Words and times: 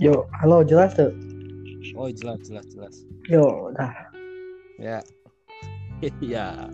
Yo, 0.00 0.24
halo 0.32 0.64
jelas 0.64 0.96
tuh. 0.96 1.12
Oh 1.92 2.08
jelas 2.08 2.40
jelas 2.48 2.64
jelas. 2.72 3.04
Yo, 3.28 3.68
dah. 3.76 4.08
Ya. 4.80 5.04
Iya. 6.00 6.72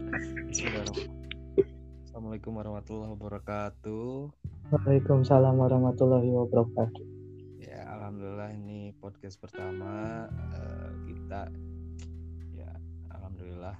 Assalamualaikum 2.06 2.54
warahmatullahi 2.54 3.18
wabarakatuh. 3.18 4.30
Waalaikumsalam 4.70 5.58
warahmatullahi 5.58 6.30
wabarakatuh. 6.30 7.02
Ya, 7.66 7.82
alhamdulillah 7.98 8.54
ini 8.62 8.94
podcast 9.02 9.42
pertama 9.42 10.30
eh, 10.30 10.90
kita. 11.10 11.50
Ya, 12.54 12.70
alhamdulillah. 13.10 13.74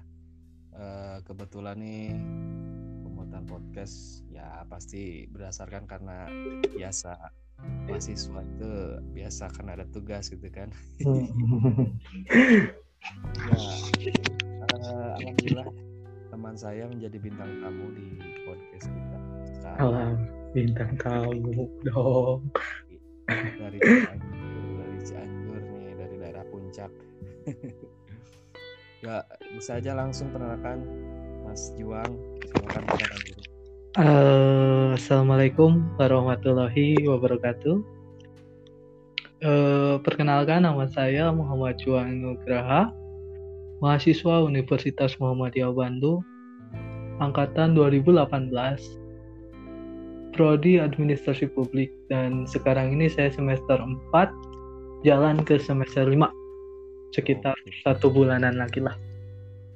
Eh, 0.74 1.22
kebetulan 1.22 1.78
nih 1.78 2.18
pembuatan 3.06 3.46
podcast 3.46 4.26
ya 4.26 4.66
pasti 4.66 5.30
berdasarkan 5.30 5.86
karena 5.86 6.26
biasa 6.74 7.45
mahasiswa 7.86 8.40
itu 8.42 8.70
biasa 9.14 9.44
kan 9.54 9.66
ada 9.72 9.84
tugas 9.90 10.28
gitu 10.30 10.48
kan. 10.50 10.68
Hmm. 11.00 11.26
Ya, 13.46 13.54
eh, 14.74 15.12
alhamdulillah 15.14 15.68
teman 16.34 16.54
saya 16.58 16.90
menjadi 16.90 17.16
bintang 17.22 17.50
tamu 17.62 17.86
di 17.94 18.06
podcast 18.42 18.86
kita. 18.90 19.18
Sekarang 19.56 19.78
Alam 19.78 20.14
bintang 20.50 20.92
tamu 20.98 21.70
dong. 21.86 22.40
dari 23.30 23.78
Cianjur, 23.78 24.66
dari 24.80 24.98
Cianjur 25.06 25.62
nih, 25.62 25.92
dari 25.94 26.16
daerah 26.18 26.44
puncak. 26.50 26.90
ya, 29.06 29.22
bisa 29.54 29.78
aja 29.78 29.92
langsung 29.94 30.30
perkenalkan 30.34 30.82
Mas 31.46 31.70
Juang. 31.78 32.10
Silakan 32.42 32.82
perkenalkan 32.90 33.20
diri. 33.22 33.42
Eh, 33.96 34.75
Assalamualaikum 34.96 35.92
warahmatullahi 36.00 37.04
wabarakatuh. 37.04 37.84
Eh, 39.44 39.96
perkenalkan 40.00 40.64
nama 40.64 40.88
saya 40.88 41.28
Muhammad 41.36 41.76
Juan 41.84 42.24
Nugraha, 42.24 42.88
mahasiswa 43.84 44.40
Universitas 44.40 45.12
Muhammadiyah 45.20 45.68
Bandung, 45.76 46.24
angkatan 47.20 47.76
2018, 47.76 50.32
prodi 50.32 50.80
Administrasi 50.80 51.52
Publik 51.52 51.92
dan 52.08 52.48
sekarang 52.48 52.96
ini 52.96 53.12
saya 53.12 53.28
semester 53.28 53.76
4 53.76 54.32
jalan 55.04 55.44
ke 55.44 55.60
semester 55.60 56.08
5 56.08 56.24
sekitar 57.12 57.52
satu 57.84 58.08
bulanan 58.08 58.56
lagi 58.56 58.80
lah. 58.80 58.96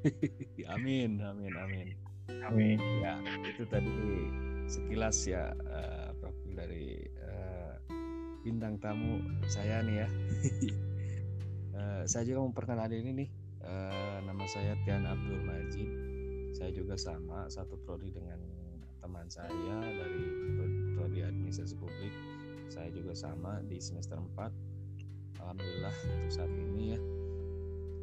amin, 0.80 1.20
amin, 1.20 1.52
amin. 1.60 1.92
Amin. 2.40 2.80
Ya, 3.04 3.20
itu 3.44 3.68
tadi 3.68 4.48
sekilas 4.70 5.26
ya 5.26 5.50
eh, 5.50 6.10
profil 6.22 6.54
dari 6.54 7.02
eh, 7.02 7.74
bintang 8.46 8.78
tamu 8.78 9.18
saya 9.50 9.82
nih 9.82 10.06
ya. 10.06 10.08
Eh, 11.80 12.04
saya 12.04 12.28
juga 12.28 12.44
memperkenalkan 12.44 12.92
ini 12.92 13.24
nih. 13.24 13.28
nama 14.20 14.44
saya 14.44 14.76
Tian 14.84 15.08
Abdul 15.08 15.40
Majid. 15.48 15.88
Saya 16.52 16.76
juga 16.76 16.92
sama 17.00 17.48
satu 17.48 17.80
prodi 17.88 18.12
dengan 18.12 18.36
teman 19.00 19.24
saya 19.32 19.80
dari 19.80 20.24
pro- 20.60 20.80
prodi 20.92 21.24
administrasi 21.24 21.80
publik. 21.80 22.12
Saya 22.68 22.92
juga 22.92 23.16
sama 23.16 23.64
di 23.64 23.80
semester 23.80 24.20
4. 24.20 25.40
Alhamdulillah 25.40 25.94
untuk 26.04 26.30
saat 26.36 26.52
ini 26.52 26.84
ya 26.92 27.00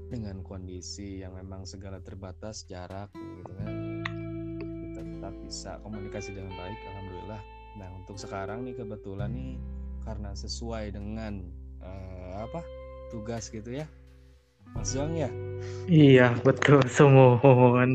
dengan 0.08 0.40
kondisi 0.42 1.22
yang 1.22 1.36
memang 1.38 1.68
segala 1.68 2.00
terbatas 2.00 2.64
jarak 2.66 3.12
gitu 3.14 3.52
kan 3.54 3.77
bisa 5.44 5.80
komunikasi 5.83 6.36
dengan 6.36 6.53
baik 6.56 6.80
alhamdulillah. 6.94 7.42
Nah 7.78 7.89
untuk 8.00 8.17
sekarang 8.17 8.66
nih 8.66 8.75
kebetulan 8.77 9.32
nih 9.32 9.55
karena 10.04 10.32
sesuai 10.33 10.95
dengan 10.95 11.43
eh, 11.83 12.33
apa 12.39 12.64
tugas 13.11 13.48
gitu 13.52 13.71
ya 13.71 13.88
Mas 14.76 14.92
Zong 14.92 15.15
ya? 15.15 15.32
Iya, 15.88 16.36
betul. 16.43 16.83
Semua 16.92 17.39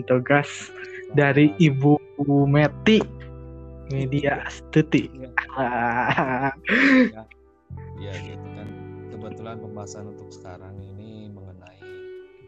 tugas 0.09 0.72
dari 1.12 1.53
Ibu 1.60 2.00
Meti 2.48 3.03
Media 3.93 4.49
Astuti. 4.49 5.10
Ah, 5.53 6.49
ya 8.00 8.12
gitu 8.25 8.47
kan. 8.56 8.69
Kebetulan 9.12 9.56
pembahasan 9.60 10.16
untuk 10.16 10.32
sekarang 10.32 10.81
ini 10.81 11.28
mengenai 11.28 11.81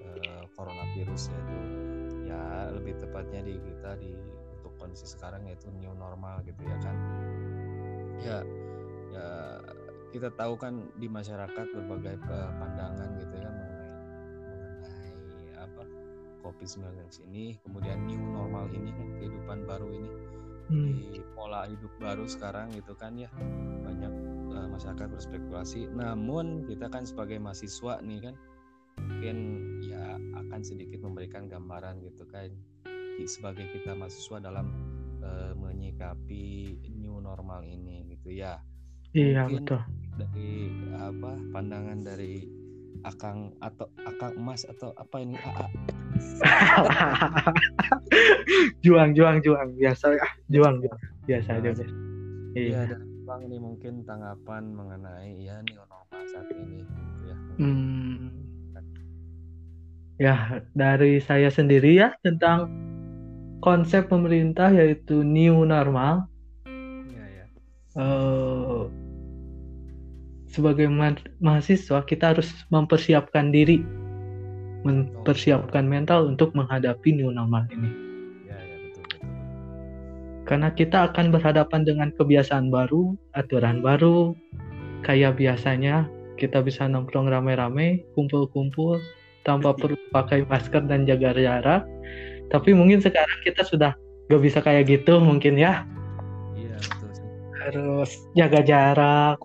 eh, 0.01 0.45
coronavirus 0.56 1.28
yaitu 1.28 1.59
ya 2.25 2.72
lebih 2.72 2.97
tepatnya 2.97 3.45
di 3.45 3.55
kita 3.61 4.01
di 4.01 4.12
kondisi 4.94 5.10
sekarang 5.10 5.43
yaitu 5.50 5.75
new 5.75 5.91
normal 5.99 6.38
gitu 6.47 6.62
ya 6.62 6.78
kan? 6.78 6.94
Ya 8.22 8.38
ya 9.10 9.27
kita 10.15 10.31
tahu 10.38 10.55
kan 10.55 10.87
di 11.03 11.10
masyarakat 11.10 11.66
berbagai 11.75 12.22
pandangan 12.62 13.19
gitu 13.19 13.34
ya 13.34 13.50
mengenai 13.50 13.91
mengenai 15.19 15.50
apa 15.59 15.83
COVID-19 16.47 17.27
ini 17.27 17.59
kemudian 17.66 18.06
new 18.06 18.22
normal 18.22 18.71
ini 18.71 18.94
kan 18.94 19.19
kehidupan 19.19 19.66
baru 19.66 19.91
ini. 19.91 20.10
Hmm, 20.71 20.94
di 20.97 21.21
pola 21.34 21.66
hidup 21.66 21.91
baru 21.99 22.31
sekarang 22.31 22.71
gitu 22.78 22.94
kan 22.94 23.19
ya 23.19 23.27
banyak 23.83 24.15
eh, 24.54 24.69
masyarakat 24.71 25.10
berspekulasi. 25.10 25.91
Namun 25.91 26.71
kita 26.71 26.87
kan 26.87 27.03
sebagai 27.03 27.43
mahasiswa 27.43 27.99
nih 27.99 28.31
kan 28.31 28.34
mungkin 29.03 29.37
ya 29.83 30.22
akan 30.38 30.62
sedikit 30.62 31.03
memberikan 31.03 31.50
gambaran 31.50 31.99
gitu 32.06 32.22
kan 32.31 32.54
sebagai 33.25 33.71
kita 33.71 33.95
mahasiswa 33.95 34.43
dalam 34.43 34.67
eh, 35.23 35.53
menyikapi 35.55 36.79
new 36.99 37.23
normal 37.23 37.63
ini 37.63 38.11
gitu 38.11 38.35
ya 38.35 38.59
Iya, 39.15 39.47
Mungkin 39.47 39.63
betul. 39.63 39.81
dari 40.19 40.51
apa 40.99 41.39
pandangan 41.55 42.03
dari 42.03 42.51
akang 43.07 43.55
atau 43.63 43.87
akang 44.03 44.35
emas 44.35 44.67
atau 44.67 44.91
apa 44.99 45.23
ini 45.23 45.39
AA 45.39 45.67
juang, 48.87 49.15
juang, 49.15 49.39
juang. 49.43 49.69
Biasa 49.79 50.15
ya, 50.15 50.29
juang, 50.51 50.83
juang. 50.83 51.01
Biasa 51.27 51.59
aja, 51.59 51.71
Nah. 51.75 51.91
Iya 52.55 52.81
dari 52.87 53.07
Bang 53.25 53.41
ini 53.41 53.57
mungkin 53.57 54.05
tanggapan 54.05 54.69
mengenai 54.77 55.33
ya 55.43 55.57
new 55.65 55.81
normal 55.81 56.23
saat 56.29 56.45
ini 56.53 56.85
gitu 56.85 57.23
ya. 57.25 57.37
Hmm. 57.57 58.29
Ya, 60.21 60.35
dari 60.77 61.19
saya 61.19 61.49
sendiri 61.51 61.99
ya 61.99 62.15
tentang 62.21 62.69
konsep 63.60 64.09
pemerintah 64.10 64.72
yaitu 64.72 65.22
new 65.22 65.62
normal. 65.66 66.26
Iya 67.10 67.25
ya. 67.28 67.44
eh, 68.00 68.82
sebagai 70.54 70.87
ma- 70.87 71.26
mahasiswa 71.42 72.06
kita 72.06 72.34
harus 72.38 72.47
mempersiapkan 72.70 73.50
diri, 73.50 73.82
mempersiapkan 74.87 75.82
mental 75.82 76.31
untuk 76.31 76.54
menghadapi 76.54 77.10
new 77.10 77.34
normal 77.34 77.66
ini. 77.75 77.91
Iya 78.47 78.59
ya 78.59 78.76
betul 78.78 79.03
betul. 79.03 79.20
Karena 80.47 80.69
kita 80.71 81.10
akan 81.10 81.34
berhadapan 81.34 81.82
dengan 81.82 82.09
kebiasaan 82.15 82.71
baru, 82.71 83.19
aturan 83.34 83.82
baru, 83.82 84.38
kayak 85.03 85.41
biasanya 85.42 86.06
kita 86.38 86.62
bisa 86.62 86.86
nongkrong 86.86 87.31
rame-rame, 87.31 88.03
kumpul-kumpul 88.15 88.98
tanpa 89.42 89.75
perlu 89.75 89.98
pakai 90.10 90.47
masker 90.47 90.86
dan 90.86 91.04
jaga 91.06 91.34
jarak. 91.34 91.82
Tapi 92.53 92.71
mungkin 92.77 93.00
sekarang 93.00 93.41
kita 93.44 93.65
sudah 93.65 93.93
gak 94.28 94.43
bisa 94.43 94.59
kayak 94.65 94.88
gitu 94.88 95.21
mungkin 95.21 95.56
ya. 95.56 95.84
Iya 96.56 96.77
betul 96.81 97.10
sih. 97.12 97.27
harus 97.65 98.10
jaga 98.37 98.60
jarak 98.60 99.38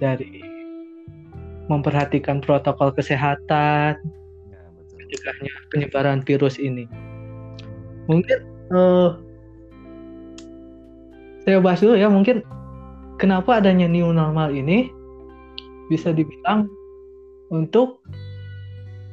dari 0.00 0.40
memperhatikan 1.68 2.44
protokol 2.44 2.92
kesehatan 2.92 3.96
Ya 4.52 4.62
betul. 4.76 4.96
mencegahnya 5.00 5.52
penyebaran 5.72 6.20
virus 6.24 6.60
ini. 6.60 6.84
Mungkin 8.08 8.38
eh, 8.72 9.10
saya 11.44 11.60
bahas 11.60 11.80
dulu 11.84 11.96
ya 11.96 12.08
mungkin 12.08 12.40
kenapa 13.20 13.60
adanya 13.60 13.88
new 13.88 14.08
normal 14.12 14.52
ini 14.52 14.88
bisa 15.92 16.10
dibilang 16.12 16.68
untuk 17.52 18.00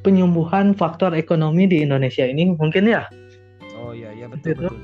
penyembuhan 0.02 0.74
faktor 0.74 1.14
ekonomi 1.14 1.64
di 1.64 1.82
Indonesia 1.82 2.26
ini 2.26 2.52
mungkin 2.52 2.86
ya 2.86 3.06
Oh 3.78 3.90
iya 3.90 4.10
iya 4.12 4.26
betul 4.26 4.54
Betul. 4.54 4.70
betul. 4.70 4.78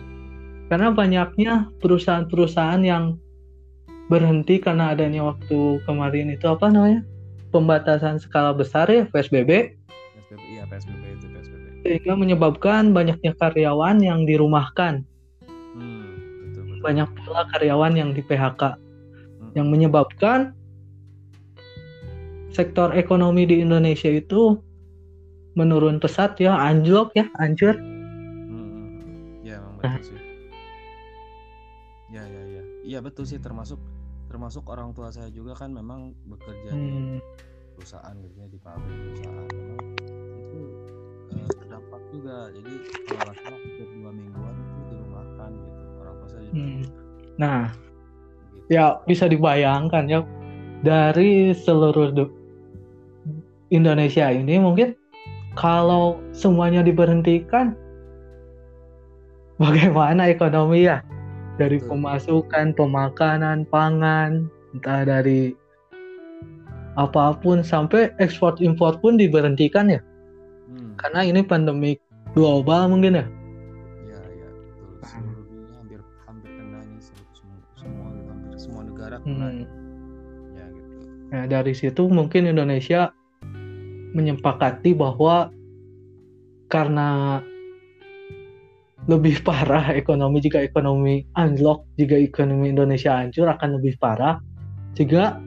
karena 0.68 0.88
banyaknya 0.90 1.52
perusahaan-perusahaan 1.78 2.82
yang 2.82 3.04
berhenti 4.08 4.56
karena 4.56 4.96
adanya 4.96 5.20
waktu 5.26 5.78
kemarin 5.84 6.32
itu 6.32 6.48
apa 6.48 6.68
namanya 6.68 7.04
pembatasan 7.50 8.16
skala 8.16 8.52
besar 8.52 8.88
ya 8.88 9.04
PSBB 9.08 9.74
PSBB 10.16 10.40
iya 10.48 10.64
PSBB 10.64 11.02
itu 11.14 11.26
PSBB. 11.28 11.64
sehingga 11.84 12.14
menyebabkan 12.14 12.92
banyaknya 12.92 13.32
karyawan 13.36 14.00
yang 14.00 14.24
dirumahkan 14.24 15.04
Hmm 15.72 16.08
betul 16.48 16.62
betul. 16.68 16.80
banyak 16.80 17.08
pula 17.22 17.42
karyawan 17.52 17.92
yang 17.94 18.10
di 18.12 18.22
PHK 18.22 18.62
Hmm. 19.38 19.54
yang 19.54 19.70
menyebabkan 19.70 20.52
sektor 22.50 22.90
ekonomi 22.92 23.46
di 23.46 23.62
Indonesia 23.62 24.10
itu 24.10 24.58
menurun 25.58 25.98
pesat 25.98 26.38
ya 26.38 26.54
anjlok 26.54 27.10
ya 27.12 27.26
hancur 27.36 27.74
Hmm. 27.74 29.42
Ya 29.42 29.58
memang 29.58 29.82
Nah. 29.82 29.98
betul 29.98 30.14
sih. 30.14 30.20
Ya 32.08 32.22
ya 32.22 32.42
ya. 32.48 32.62
Iya 32.86 32.98
betul 33.02 33.26
sih 33.26 33.36
termasuk 33.36 33.76
termasuk 34.28 34.64
orang 34.64 34.92
tua 34.92 35.10
saya 35.10 35.28
juga 35.28 35.52
kan 35.52 35.68
memang 35.68 36.14
bekerja 36.24 36.70
di 36.70 36.88
Hmm. 36.88 37.18
perusahaan 37.74 38.14
gitu 38.16 38.34
ya 38.36 38.46
di 38.46 38.58
pabrik 38.58 38.92
perusahaan 38.92 39.46
memang 39.48 39.80
itu 40.38 40.60
eh, 41.30 41.48
terdampak 41.58 42.02
juga 42.08 42.36
jadi 42.50 42.72
kalau 43.06 43.32
hampir 43.34 43.86
dua 43.92 44.10
mingguan 44.10 44.54
itu 44.54 44.78
dirumahkan 44.88 45.50
gitu 45.52 45.82
orang 45.98 46.14
tua 46.16 46.28
saya 46.28 46.42
juga 46.44 46.56
Hmm. 46.58 46.82
Nah, 47.38 47.62
gitu. 47.70 48.72
ya 48.72 48.84
bisa 49.04 49.24
dibayangkan 49.26 50.04
ya 50.06 50.20
dari 50.80 51.30
seluruh 51.52 52.08
Indonesia 53.68 54.26
ini 54.28 54.56
mungkin 54.58 54.96
kalau 55.56 56.20
semuanya 56.34 56.82
diberhentikan 56.84 57.72
bagaimana 59.56 60.28
ekonomi 60.28 60.84
ya 60.86 61.00
dari 61.58 61.80
pemasukan 61.82 62.74
pemakanan 62.76 63.66
pangan 63.72 64.46
entah 64.76 65.02
dari 65.02 65.56
apa 66.98 67.34
pun 67.38 67.62
sampai 67.62 68.10
ekspor 68.18 68.58
impor 68.58 68.98
pun 68.98 69.16
diberhentikan 69.16 69.88
ya 69.88 70.02
Hmm. 70.68 70.92
karena 71.00 71.24
ini 71.24 71.40
pandemi 71.40 71.96
global 72.36 72.92
mungkin 72.92 73.16
ya 73.16 73.26
Ya, 74.04 74.20
ya, 74.20 74.48
betul. 74.52 75.00
Seluruh 75.00 75.44
dunia 75.48 75.72
hampir 75.80 76.00
hampir 76.28 76.50
kena 76.52 76.78
ini 76.84 77.00
semua, 77.00 77.56
semua 77.72 78.06
hampir 78.28 78.52
semua 78.60 78.82
negara 78.84 79.16
kena. 79.24 79.48
Hmm. 79.48 79.64
Ya 80.52 80.66
gitu. 80.68 80.94
Nah, 81.32 81.44
dari 81.48 81.72
situ 81.72 82.04
mungkin 82.12 82.52
Indonesia 82.52 83.16
menyepakati 84.18 84.98
bahwa 84.98 85.54
karena 86.66 87.38
lebih 89.08 89.40
parah 89.40 89.94
ekonomi 89.94 90.42
jika 90.42 90.60
ekonomi 90.60 91.24
unlock 91.38 91.86
jika 91.96 92.18
ekonomi 92.18 92.74
Indonesia 92.74 93.16
hancur 93.16 93.48
akan 93.48 93.80
lebih 93.80 93.96
parah 93.96 94.42
sehingga 94.92 95.38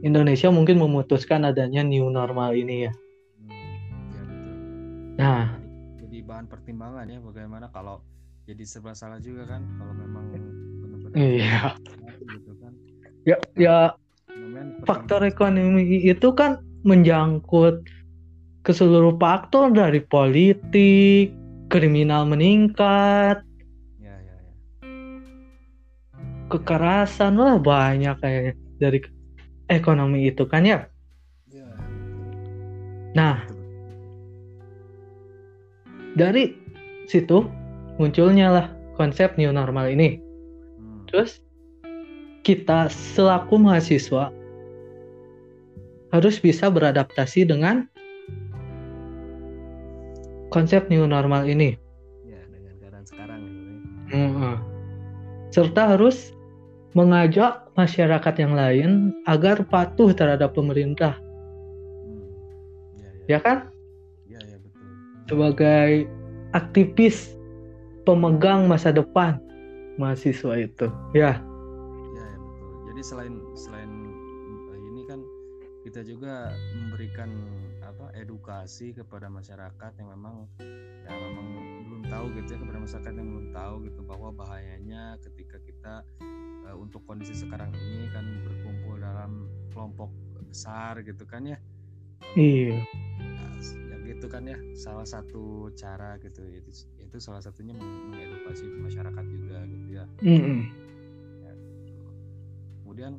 Indonesia 0.00 0.48
mungkin 0.48 0.80
memutuskan 0.80 1.44
adanya 1.44 1.84
new 1.84 2.08
normal 2.08 2.56
ini 2.56 2.88
ya. 2.88 2.92
Hmm, 3.36 3.52
ya 4.08 4.22
betul. 4.24 4.54
Nah, 5.20 5.44
Jadi 6.00 6.18
bahan 6.24 6.46
pertimbangan 6.48 7.04
ya 7.04 7.18
bagaimana 7.20 7.68
kalau 7.68 8.00
jadi 8.48 8.64
serba 8.64 8.96
salah 8.96 9.20
juga 9.20 9.44
kan 9.44 9.60
kalau 9.76 9.92
memang 9.92 10.24
benar-benar 10.32 11.20
iya. 11.20 11.76
gitu 12.32 12.52
kan. 12.64 12.72
Ya 13.28 13.36
ya 13.60 13.76
Kemudian 14.24 14.80
faktor 14.88 15.20
ekonomi 15.28 16.00
itu 16.00 16.28
kan 16.32 16.64
menjangkut 16.82 17.84
ke 18.60 18.72
seluruh 18.72 19.16
faktor 19.16 19.72
dari 19.72 20.04
politik, 20.04 21.32
kriminal 21.72 22.28
meningkat, 22.28 23.40
Ya, 23.96 24.16
ya, 24.20 24.36
ya. 24.36 24.52
kekerasan 26.52 27.40
lah 27.40 27.56
banyak 27.56 28.16
kayaknya 28.20 28.54
dari 28.80 28.98
ekonomi 29.70 30.28
itu 30.28 30.44
kan 30.44 30.66
ya. 30.66 30.88
Ya. 31.48 31.68
Nah, 33.16 33.44
dari 36.18 36.58
situ 37.06 37.46
munculnya 37.96 38.48
lah 38.50 38.66
konsep 38.96 39.36
new 39.40 39.52
normal 39.52 39.88
ini. 39.88 40.20
Hmm. 40.76 41.06
Terus 41.08 41.40
kita 42.44 42.88
selaku 42.88 43.60
mahasiswa 43.60 44.32
harus 46.10 46.42
bisa 46.42 46.66
beradaptasi 46.70 47.46
dengan 47.46 47.86
konsep 50.50 50.90
new 50.90 51.06
normal 51.06 51.46
ini. 51.46 51.78
Ya, 52.26 52.42
dengan 52.50 52.74
keadaan 52.82 53.06
sekarang 53.06 53.40
ya. 54.10 54.18
Mm-mm. 54.18 54.54
Serta 55.54 55.94
harus 55.94 56.34
mengajak 56.98 57.70
masyarakat 57.78 58.34
yang 58.42 58.54
lain 58.58 58.90
agar 59.30 59.62
patuh 59.70 60.10
terhadap 60.10 60.58
pemerintah, 60.58 61.14
Hmm. 62.02 62.26
Ya, 62.98 63.06
ya. 63.06 63.22
ya 63.30 63.38
kan? 63.38 63.58
Ya, 64.26 64.40
ya 64.42 64.58
betul. 64.58 64.86
Sebagai 65.30 65.90
aktivis 66.50 67.38
pemegang 68.02 68.66
masa 68.66 68.90
depan 68.90 69.38
mahasiswa 70.02 70.58
itu, 70.58 70.90
ya. 71.14 71.38
Ya, 71.38 72.24
ya 72.26 72.38
betul. 72.42 72.70
Jadi 72.90 73.00
selain 73.06 73.34
kita 75.90 76.06
juga 76.06 76.54
memberikan 76.78 77.26
apa 77.82 78.14
edukasi 78.14 78.94
kepada 78.94 79.26
masyarakat 79.26 79.90
yang 79.98 80.14
memang 80.14 80.46
ya 81.02 81.10
memang 81.10 81.46
belum 81.90 82.02
tahu 82.06 82.30
gitu 82.38 82.54
ya 82.54 82.58
kepada 82.62 82.78
masyarakat 82.78 83.12
yang 83.18 83.26
belum 83.34 83.48
tahu 83.50 83.74
gitu 83.90 84.00
bahwa 84.06 84.30
bahayanya 84.30 85.18
ketika 85.18 85.58
kita 85.58 86.06
eh, 86.70 86.76
untuk 86.78 87.02
kondisi 87.10 87.34
sekarang 87.34 87.74
ini 87.74 88.06
kan 88.14 88.22
berkumpul 88.22 89.02
dalam 89.02 89.50
kelompok 89.74 90.14
besar 90.46 91.02
gitu 91.02 91.26
kan 91.26 91.42
ya. 91.42 91.58
Iya. 92.38 92.86
Nah, 93.18 93.58
ya 93.90 93.96
gitu 94.14 94.30
kan 94.30 94.46
ya 94.46 94.62
salah 94.78 95.02
satu 95.02 95.74
cara 95.74 96.22
gitu 96.22 96.46
itu 96.54 96.70
itu 97.02 97.16
salah 97.18 97.42
satunya 97.42 97.74
meng- 97.74 98.14
mengedukasi 98.14 98.62
masyarakat 98.78 99.24
juga 99.26 99.66
gitu 99.66 99.88
ya. 99.98 100.06
Mm-mm. 100.22 100.70
Ya, 101.42 101.50
gitu. 101.58 102.06
kemudian 102.86 103.18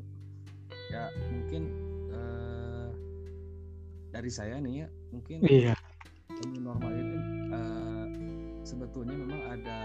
ya 0.87 1.11
mungkin 1.35 1.80
dari 4.11 4.27
saya 4.27 4.59
nih 4.59 4.83
ya 4.83 4.87
mungkin 5.09 5.37
Iya. 5.41 5.73
ini 6.41 6.57
normal 6.59 6.91
ini 6.91 7.17
eh, 7.49 8.05
sebetulnya 8.61 9.15
memang 9.15 9.41
ada 9.51 9.79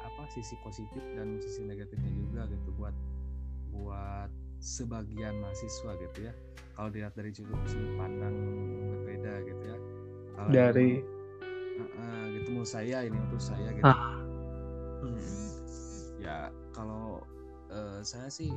apa 0.00 0.24
sisi 0.30 0.54
positif 0.60 1.02
dan 1.14 1.38
sisi 1.38 1.62
negatifnya 1.62 2.10
juga 2.12 2.46
gitu 2.46 2.70
buat 2.74 2.94
buat 3.70 4.30
sebagian 4.58 5.38
mahasiswa 5.38 5.92
gitu 6.00 6.18
ya 6.22 6.32
kalau 6.72 6.88
dilihat 6.88 7.12
dari 7.12 7.30
sudut 7.30 7.58
pandang 7.94 8.34
berbeda 8.88 9.34
gitu 9.44 9.64
ya 9.64 9.78
kalau 10.32 10.50
Dari 10.50 10.90
eh, 11.74 11.82
eh, 11.82 12.24
gitu 12.32 12.48
menurut 12.50 12.70
saya 12.70 12.98
ini 13.02 13.12
menurut 13.12 13.42
saya 13.42 13.68
gitu 13.70 13.84
Ah. 13.84 14.18
Hmm. 15.02 15.20
ya 16.16 16.38
kalau 16.70 17.20
eh, 17.68 18.00
saya 18.00 18.28
sih 18.28 18.48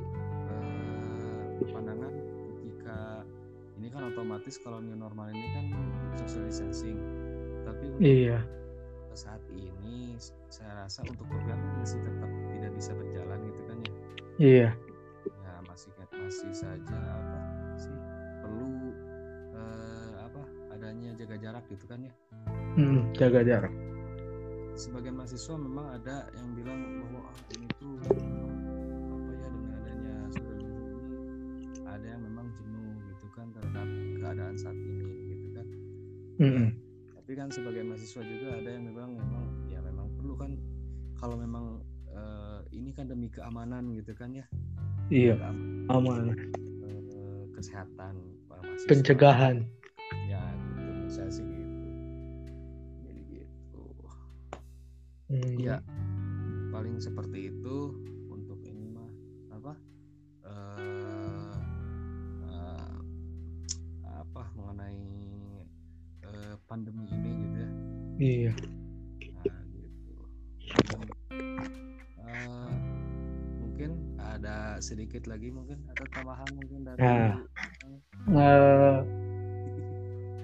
eh, 0.48 1.44
pandangan 1.68 2.12
ketika 2.56 3.17
ini 3.78 3.86
kan 3.88 4.10
otomatis 4.10 4.58
kalau 4.58 4.82
new 4.82 4.92
normal 4.92 5.30
ini 5.30 5.46
kan 5.54 5.66
social 6.18 6.42
distancing 6.44 6.98
tapi 7.62 7.84
untuk 7.94 8.02
iya. 8.02 8.38
saat 9.12 9.42
ini 9.50 10.14
saya 10.46 10.82
rasa 10.82 11.02
untuk 11.02 11.26
program 11.26 11.58
masih 11.76 11.98
tetap 11.98 12.26
tidak 12.50 12.70
bisa 12.72 12.90
berjalan 12.92 13.38
gitu 13.44 13.60
kan 13.64 13.76
ya 13.78 13.92
Iya. 14.38 14.68
ya 15.42 15.52
masih 15.64 15.90
masih 16.12 16.52
saja 16.52 16.98
apa 16.98 17.38
sih 17.76 17.96
perlu 18.38 18.70
eh, 19.52 20.12
apa 20.22 20.42
adanya 20.70 21.10
jaga 21.14 21.36
jarak 21.36 21.64
gitu 21.68 21.86
kan 21.86 22.02
ya 22.02 22.12
Mm, 22.78 23.10
jaga 23.10 23.42
jarak. 23.42 23.74
sebagian 24.72 25.18
mahasiswa 25.18 25.58
memang 25.58 25.90
ada 25.90 26.30
yang 26.30 26.54
bilang 26.54 26.78
bahwa 27.02 27.26
ah, 27.26 27.38
ini 27.50 27.66
tuh 27.74 27.98
apa 27.98 28.14
ya 29.34 29.48
dengan 29.50 29.72
adanya 29.74 30.14
distancing 30.30 30.54
ini 30.62 31.02
ada 31.82 32.06
yang 32.06 32.22
memang 32.22 32.46
jenuh 32.54 32.87
gitu 33.38 33.62
kan 33.62 33.70
terhadap 33.70 33.86
keadaan 34.18 34.54
saat 34.56 34.74
ini 34.74 35.04
gitu 35.30 35.48
kan 35.52 35.66
Mm-mm. 36.38 36.66
tapi 37.14 37.32
kan 37.34 37.48
sebagian 37.48 37.86
mahasiswa 37.86 38.22
juga 38.24 38.48
ada 38.56 38.68
yang 38.68 38.84
memang 38.84 39.10
memang 39.14 39.44
ya 39.64 39.78
memang 39.80 40.06
perlu 40.12 40.34
kan 40.34 40.50
kalau 41.14 41.36
memang 41.36 41.78
eh, 42.08 42.58
ini 42.72 42.90
kan 42.90 43.06
demi 43.06 43.28
keamanan 43.28 43.94
gitu 43.94 44.10
kan 44.12 44.32
ya 44.32 44.46
Iya. 45.08 45.38
keamanan 45.38 45.86
Aman. 45.88 46.34
eh, 46.82 47.44
kesehatan 47.54 48.14
para 48.44 48.60
mahasiswa 48.60 48.88
Pencegahan. 48.90 49.56
ya 50.26 50.42
gitu 50.82 51.02
saya 51.08 51.30
sih 51.30 51.44
gitu 51.44 51.88
jadi 53.00 53.22
gitu 53.30 53.82
Mm. 55.28 55.60
ya 55.60 55.76
paling 56.70 56.96
seperti 56.98 57.52
itu 57.52 57.76
pandemi 66.68 67.08
ini 67.08 67.30
gitu 67.32 67.58
ya 67.58 67.70
Iya. 68.18 68.52
nah 69.42 69.62
gitu 69.72 70.12
Eh, 72.28 72.72
mungkin 73.58 73.90
ada 74.20 74.76
sedikit 74.78 75.24
lagi 75.24 75.48
mungkin 75.48 75.80
atau 75.90 76.04
tambahan 76.12 76.48
mungkin 76.52 76.80
dari 76.84 77.00
Nah. 77.00 77.32
Eh, 78.28 78.96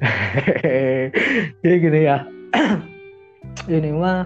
Jadi 1.63 1.77
gini 1.79 2.01
ya. 2.09 2.25
Ini 3.71 3.91
mah 3.93 4.25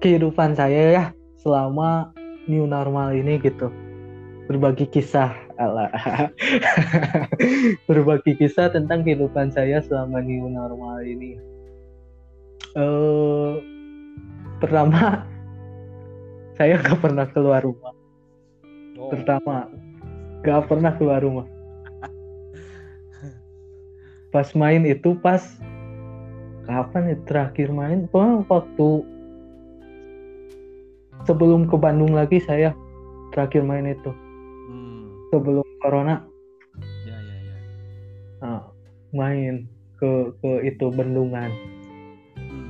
kehidupan 0.00 0.52
saya 0.52 0.82
ya 0.92 1.04
selama 1.40 2.12
new 2.46 2.66
normal 2.68 3.14
ini 3.14 3.38
gitu. 3.40 3.70
Berbagi 4.50 4.88
kisah 4.90 5.32
Allah. 5.62 5.88
Berbagi 7.88 8.34
kisah 8.38 8.74
tentang 8.74 9.06
kehidupan 9.06 9.54
saya 9.54 9.78
selama 9.82 10.22
new 10.22 10.50
normal 10.50 11.02
ini. 11.06 11.38
Eh 12.74 13.52
pertama 14.58 15.22
saya 16.58 16.78
nggak 16.78 16.98
pernah 16.98 17.26
keluar 17.30 17.62
rumah. 17.62 17.94
Oh. 18.92 19.08
pertama 19.08 19.66
gak 20.44 20.68
pernah 20.68 20.92
keluar 20.94 21.24
rumah 21.24 21.48
pas 24.30 24.46
main 24.52 24.84
itu 24.86 25.16
pas 25.18 25.42
kapan 26.68 27.12
ya 27.12 27.16
terakhir 27.26 27.68
main 27.72 28.06
Pokoknya 28.08 28.46
waktu 28.46 28.88
sebelum 31.28 31.68
ke 31.68 31.76
Bandung 31.76 32.16
lagi 32.16 32.40
saya 32.40 32.72
terakhir 33.32 33.64
main 33.64 33.88
itu. 33.88 34.12
Sebelum 35.32 35.64
corona 35.80 36.20
Ya 37.02 37.16
ya 37.16 37.36
ya. 37.40 37.56
ah, 38.42 38.62
main 39.10 39.64
ke 39.96 40.10
ke 40.38 40.50
itu 40.68 40.92
bendungan 40.92 41.48
Hmm. 42.36 42.68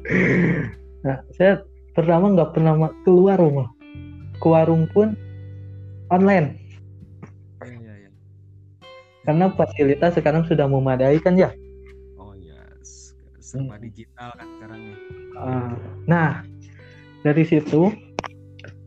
nah 1.04 1.20
saya 1.30 1.60
pertama 1.92 2.32
nggak 2.32 2.56
pernah 2.56 2.72
keluar 3.02 3.36
rumah 3.36 3.68
ke 4.36 4.46
warung 4.48 4.88
pun 4.88 5.12
online 6.08 6.56
Ya 7.60 7.76
ya 7.76 7.94
ya. 7.98 8.10
karena 9.22 9.52
fasilitas 9.52 10.16
sekarang 10.16 10.48
sudah 10.48 10.64
memadai 10.64 11.20
kan 11.20 11.36
ya 11.36 11.52
Oh 12.16 12.32
ya, 12.32 12.56
s- 12.80 13.12
serba 13.38 13.76
Hmm. 13.76 13.84
digital 13.84 14.32
kan 14.32 14.46
sekarang 14.56 14.80
nih. 14.80 14.98
Ah, 15.36 15.72
nah 16.06 16.30
dari 17.20 17.44
situ 17.44 17.92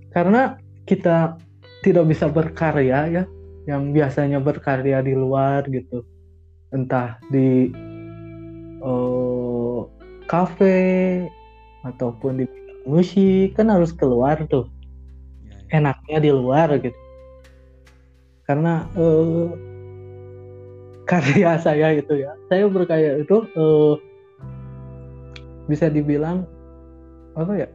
karena 0.10 0.58
kita 0.86 1.38
tidak 1.84 2.08
bisa 2.08 2.32
berkarya 2.32 3.12
ya 3.12 3.24
yang 3.68 3.92
biasanya 3.92 4.40
berkarya 4.40 5.04
di 5.04 5.14
luar 5.14 5.68
gitu. 5.68 6.08
Entah 6.72 7.20
di 7.30 7.70
eh, 8.80 9.80
kafe 10.26 10.80
ataupun 11.84 12.44
di 12.44 12.46
musik 12.88 13.60
kan 13.60 13.68
harus 13.68 13.92
keluar 13.92 14.40
tuh. 14.48 14.66
Ya, 15.44 15.60
ya. 15.60 15.84
enaknya 15.84 16.18
di 16.24 16.32
luar 16.32 16.72
gitu. 16.80 17.00
Karena 18.48 18.88
eh, 18.96 19.48
karya 21.04 21.60
saya 21.68 21.94
itu 21.94 22.16
ya. 22.16 22.32
Saya 22.48 22.72
berkarya 22.72 23.20
itu 23.20 23.44
eh, 23.54 23.96
bisa 25.68 25.88
dibilang 25.88 26.44
apa 27.34 27.66
ya 27.66 27.70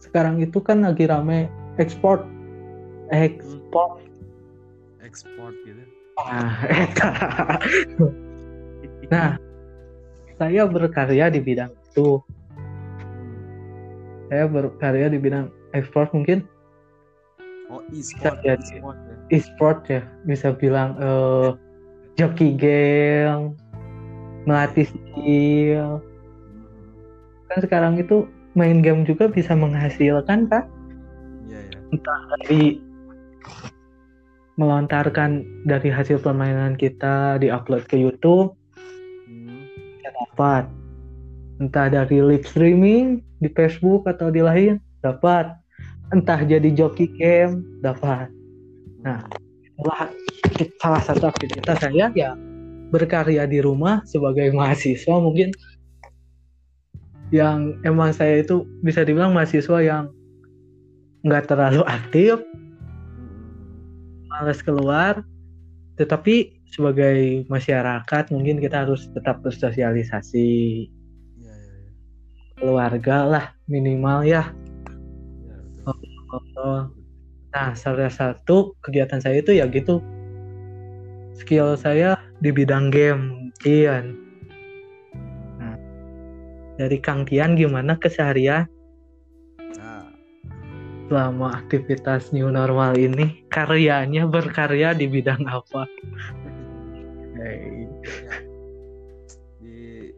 sekarang 0.00 0.40
itu 0.42 0.58
kan 0.60 0.82
lagi 0.82 1.06
rame 1.06 1.52
ekspor 1.76 2.24
ekspor 3.14 4.02
Ekspor 5.00 5.50
gitu. 5.62 5.84
ah, 6.16 6.64
nah 9.12 9.36
saya 10.34 10.64
berkarya 10.64 11.28
di 11.28 11.38
bidang 11.38 11.70
itu 11.90 12.18
Hmm. 12.54 13.38
saya 14.26 14.44
berkarya 14.46 15.06
di 15.08 15.18
bidang 15.18 15.46
ekspor 15.72 16.06
mungkin 16.10 16.42
Oh 17.66 17.80
e-sport, 17.90 18.38
jadi. 18.44 18.60
e-sport 18.60 18.98
ya. 19.00 19.14
e-sport 19.30 19.78
ya 19.88 20.02
bisa 20.24 20.52
bilang 20.52 20.94
eh 20.98 21.50
joki 22.14 22.54
game 22.54 23.56
melatih 24.44 24.86
skill 24.86 25.98
Hmm. 25.98 27.48
kan 27.48 27.58
sekarang 27.60 27.94
itu 27.96 28.24
main 28.54 28.78
game 28.80 29.02
juga 29.02 29.26
bisa 29.26 29.52
menghasilkan 29.52 30.46
kan 30.46 30.64
Iya 31.44 31.60
ya. 31.60 31.78
dari 32.46 32.78
melontarkan 34.54 35.42
dari 35.66 35.90
hasil 35.90 36.22
permainan 36.22 36.78
kita 36.78 37.42
diupload 37.42 37.86
ke 37.90 37.98
YouTube 37.98 38.54
Hmm. 39.24 39.64
dapat 40.04 40.68
entah 41.64 41.88
dari 41.88 42.20
live 42.20 42.44
streaming 42.44 43.24
di 43.40 43.48
Facebook 43.56 44.04
atau 44.04 44.28
di 44.28 44.44
lain 44.44 44.76
dapat 45.00 45.48
entah 46.12 46.44
jadi 46.44 46.68
joki 46.76 47.08
game 47.16 47.64
dapat 47.80 48.28
Nah. 49.04 49.20
Itulah 49.60 50.08
salah 50.80 51.02
satu 51.04 51.24
aktivitas 51.28 51.84
saya 51.84 52.08
ya 52.16 52.32
berkarya 52.88 53.44
di 53.44 53.60
rumah 53.60 54.00
sebagai 54.08 54.48
mahasiswa 54.54 55.16
mungkin 55.20 55.52
yang 57.34 57.76
emang 57.82 58.14
saya 58.14 58.40
itu 58.40 58.64
bisa 58.80 59.02
dibilang 59.02 59.34
mahasiswa 59.34 59.78
yang 59.84 60.04
nggak 61.26 61.44
terlalu 61.50 61.82
aktif. 61.84 62.40
Males 64.34 64.60
keluar 64.66 65.22
tetapi 65.94 66.58
sebagai 66.66 67.46
masyarakat 67.46 68.34
mungkin 68.34 68.58
kita 68.58 68.82
harus 68.82 69.06
tetap 69.14 69.38
bersosialisasi 69.46 70.50
Iya 71.38 71.54
ya 71.54 71.74
ya. 71.86 71.90
keluarga 72.58 73.16
lah 73.30 73.44
minimal 73.70 74.26
ya 74.26 74.50
Ya 75.46 75.56
betul. 75.86 75.94
Oh, 76.58 76.90
Nah, 77.54 77.70
salah 77.78 78.10
satu 78.10 78.74
kegiatan 78.82 79.22
saya 79.22 79.38
itu 79.38 79.54
ya 79.54 79.70
gitu. 79.70 80.02
Skill 81.38 81.78
saya 81.78 82.18
di 82.42 82.50
bidang 82.50 82.90
game, 82.90 83.54
Tian. 83.62 84.18
Nah, 85.62 85.78
dari 86.74 86.98
Kang 86.98 87.22
Tian 87.22 87.54
gimana 87.54 87.94
keseharian 87.94 88.66
selama 91.06 91.52
aktivitas 91.54 92.32
new 92.32 92.48
normal 92.48 92.96
ini? 92.96 93.44
Karyanya 93.48 94.26
berkarya 94.26 94.96
di 94.96 95.06
bidang 95.06 95.44
apa? 95.46 95.84
Hey. 97.34 97.88
di 99.58 100.10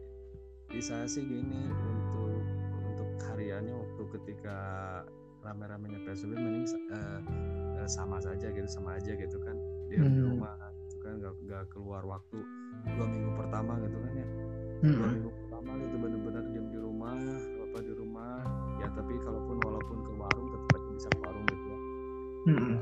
di 0.67 0.79
saya 0.79 1.05
sih 1.05 1.23
gini 1.23 1.71
untuk 1.71 2.43
untuk 2.85 3.09
hariannya 3.25 3.73
waktu 3.73 4.03
ketika 4.19 4.57
rame-ramenya 5.41 6.03
PSBB 6.03 6.35
mending 6.35 6.67
eh, 6.91 7.19
sama 7.87 8.19
saja 8.19 8.47
gitu 8.47 8.67
sama 8.67 8.95
aja 8.95 9.15
gitu 9.15 9.37
kan 9.39 9.55
di, 9.87 9.97
di 9.97 10.19
Hmm. 10.19 10.29
rumah 10.29 10.55
gitu 10.85 10.97
kan 11.01 11.19
nggak 11.19 11.33
nggak 11.47 11.63
keluar 11.71 12.03
waktu 12.03 12.37
dua 12.85 13.05
minggu 13.07 13.31
pertama 13.35 13.79
gitu 13.81 13.97
kan 13.97 14.13
ya 14.13 14.27
dua 14.77 15.07
Mm-mm. 15.07 15.09
minggu 15.09 15.31
pertama 15.33 15.71
itu 15.81 15.95
bener-bener 15.97 16.43
diam 16.53 16.67
di 16.69 16.79
rumah 16.79 17.17
apa 17.65 17.77
di 17.81 17.93
rumah 17.95 18.35
ya 18.77 18.87
tapi 18.93 19.13
kalaupun 19.19 19.57
walaupun 19.63 19.97
ke 20.05 20.11
warung 20.13 20.13
tetap 20.13 20.13
aja 20.13 20.16
bisa 20.97 21.13
ke 21.13 21.19
warung 21.21 21.45
gitu 21.45 21.65
ya. 21.69 21.79
Mm-mm. 22.49 22.73
Ya, 22.73 22.81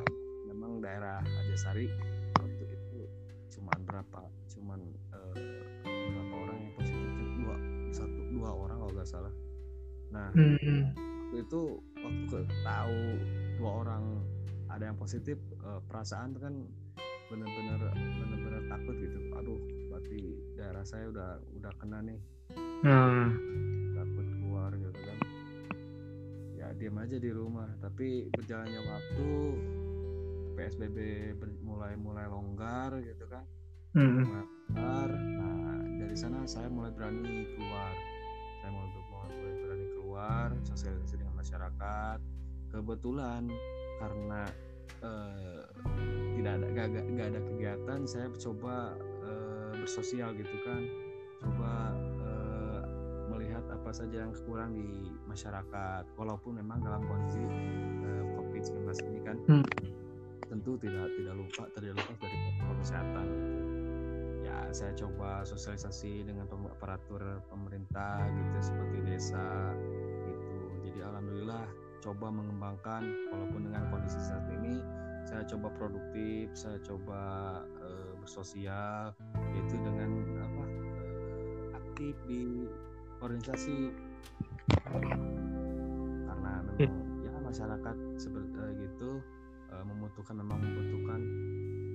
memang 0.56 0.72
daerah 0.80 1.20
Ajasari 1.20 1.92
waktu 2.40 2.64
itu 2.64 3.00
cuman 3.60 3.80
berapa 3.84 4.20
cuman 4.56 4.80
eh, 5.12 5.36
berapa 5.84 6.36
orang 6.48 6.58
yang 6.64 6.74
positif 6.80 7.12
dua 7.44 7.56
satu 7.92 8.20
dua 8.32 8.50
orang 8.56 8.78
kalau 8.80 8.94
nggak 8.96 9.10
salah. 9.10 9.34
Nah 10.16 10.32
Mm-mm. 10.32 10.96
waktu 10.96 11.38
itu 11.44 11.62
waktu 12.00 12.24
ke, 12.32 12.40
tahu 12.64 13.00
dua 13.60 13.72
orang 13.84 14.04
ada 14.72 14.84
yang 14.88 14.98
positif 14.98 15.36
eh, 15.60 15.82
perasaan 15.92 16.40
tuh 16.40 16.42
kan 16.48 16.56
bener-bener 17.28 17.80
bener-bener 17.92 18.64
takut 18.72 18.96
gitu. 18.96 19.20
Aduh 19.36 19.60
berarti 19.92 20.20
daerah 20.56 20.88
saya 20.88 21.12
udah 21.12 21.44
udah 21.60 21.72
kena 21.84 22.00
nih. 22.00 22.20
Nah, 22.86 23.28
diam 26.76 26.98
aja 27.00 27.18
di 27.18 27.32
rumah. 27.32 27.68
Tapi 27.80 28.30
berjalannya 28.32 28.82
waktu 28.84 29.30
PSBB 30.56 30.98
mulai 31.62 31.96
mulai 31.96 32.26
longgar 32.28 32.96
gitu 33.04 33.28
kan. 33.28 33.44
Longgar. 34.72 35.10
Nah 35.12 35.80
dari 36.00 36.16
sana 36.16 36.44
saya 36.46 36.68
mulai 36.68 36.92
berani 36.92 37.44
keluar. 37.56 37.94
Saya 38.64 38.70
mulai, 38.72 38.90
mulai, 38.90 39.30
mulai 39.32 39.56
berani 39.62 39.88
keluar 39.94 40.48
sosialisasi 40.64 41.16
dengan 41.20 41.36
masyarakat. 41.36 42.20
Kebetulan 42.72 43.44
karena 44.00 44.42
eh, 45.04 45.64
tidak 46.36 46.52
ada 46.60 46.68
gak, 46.72 46.88
gak- 46.92 47.10
gak 47.16 47.28
ada 47.36 47.42
kegiatan 47.52 48.00
saya 48.08 48.28
coba 48.40 48.96
eh, 49.24 49.72
bersosial 49.80 50.32
gitu 50.36 50.56
kan. 50.64 50.82
Coba 51.44 51.74
saja 53.96 54.28
yang 54.28 54.36
kurang 54.44 54.76
di 54.76 55.08
masyarakat 55.24 56.04
walaupun 56.20 56.60
memang 56.60 56.84
dalam 56.84 57.00
kondisi 57.08 57.40
eh, 58.04 58.24
COVID-19 58.36 58.84
ini 59.08 59.20
kan 59.24 59.38
Hmm. 59.48 59.64
tentu 60.52 60.76
tidak 60.84 61.08
tidak 61.16 61.36
lupa 61.40 61.64
tidak 61.80 61.96
lepas 61.96 62.18
dari 62.20 62.36
protokol 62.36 62.76
kesehatan 62.84 63.28
ya 64.44 64.58
saya 64.76 64.92
coba 65.00 65.48
sosialisasi 65.48 66.28
dengan 66.28 66.46
aparatur 66.68 67.40
pemerintah 67.48 68.28
gitu 68.36 68.58
seperti 68.62 68.98
desa 69.08 69.74
gitu 70.28 70.60
jadi 70.86 71.00
alhamdulillah 71.08 71.66
coba 72.04 72.28
mengembangkan 72.30 73.04
walaupun 73.32 73.72
dengan 73.72 73.90
kondisi 73.90 74.20
saat 74.22 74.46
ini 74.52 74.84
saya 75.26 75.42
coba 75.50 75.74
produktif 75.74 76.54
saya 76.54 76.78
coba 76.86 77.22
eh, 77.82 78.12
bersosial 78.22 79.16
yaitu 79.56 79.76
dengan 79.82 80.10
apa 80.46 80.64
eh, 80.68 81.66
aktif 81.80 82.16
di 82.30 82.70
organisasi. 83.26 83.92
Karena 86.26 86.54
memang 86.70 86.94
ya 87.26 87.34
masyarakat 87.42 87.96
seperti 88.18 88.56
eh, 88.58 88.72
gitu 88.86 89.22
eh, 89.74 89.84
membutuhkan 89.86 90.36
memang 90.38 90.60
membutuhkan 90.62 91.22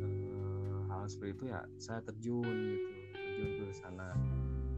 eh, 0.02 0.78
hal 0.90 1.06
seperti 1.06 1.30
itu 1.38 1.44
ya 1.50 1.60
saya 1.78 2.00
terjun 2.02 2.44
gitu. 2.46 2.88
Terjun 3.14 3.50
ke 3.70 3.74
sana. 3.74 4.08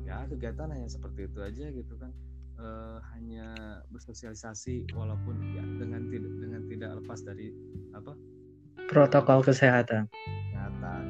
Ya 0.02 0.26
kegiatan 0.28 0.68
hanya 0.68 0.88
seperti 0.88 1.30
itu 1.30 1.38
aja 1.40 1.66
gitu 1.72 1.96
kan. 1.96 2.12
Uh, 2.62 3.00
hanya 3.16 3.56
bersosialisasi 3.90 4.92
walaupun 4.92 5.34
ya 5.56 5.64
dengan 5.82 6.04
tidak 6.12 6.32
dengan 6.36 6.62
tidak 6.68 6.90
lepas 7.00 7.24
dari 7.24 7.48
apa 7.96 8.12
protokol 8.92 9.40
kesehatan. 9.40 10.06
kesehatan. 10.12 11.04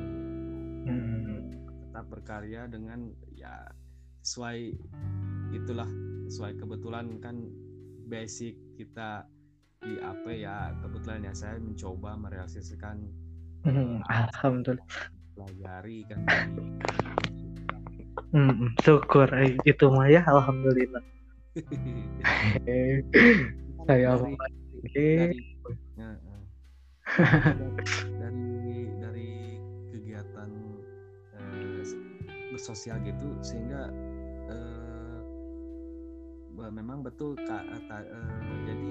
Hmm. 0.86 1.50
tetap 1.90 2.06
berkarya 2.08 2.70
dengan 2.70 3.10
ya 3.34 3.68
sesuai 4.22 4.78
itulah 5.52 5.88
sesuai 6.28 6.56
kebetulan 6.56 7.20
kan 7.20 7.52
basic 8.08 8.56
kita 8.76 9.28
di 9.84 10.00
apa 10.00 10.30
ya. 10.32 10.72
Kebetulan 10.80 11.28
ya 11.28 11.34
saya 11.36 11.60
mencoba 11.60 12.16
merealisasikan 12.16 13.04
hmm, 13.68 14.00
alhamdulillah. 14.08 14.88
pelajari 15.36 15.98
kan. 16.08 16.20
Hmm, 18.32 18.72
syukur. 18.80 19.28
Eh, 19.36 19.56
itu 19.68 19.88
mah 19.92 20.08
ya 20.08 20.24
alhamdulillah. 20.24 21.04
Saya 23.82 24.14
dari, 24.14 24.38
dari, 24.38 24.56
dari 28.16 28.48
dari 29.02 29.30
kegiatan 29.90 30.50
eh, 31.36 31.82
bersosial 32.54 33.02
gitu 33.04 33.36
sehingga 33.44 33.90
eh, 33.90 34.01
memang 36.56 37.00
betul 37.00 37.34
kak 37.48 37.64
eh, 37.68 38.04
jadi 38.68 38.90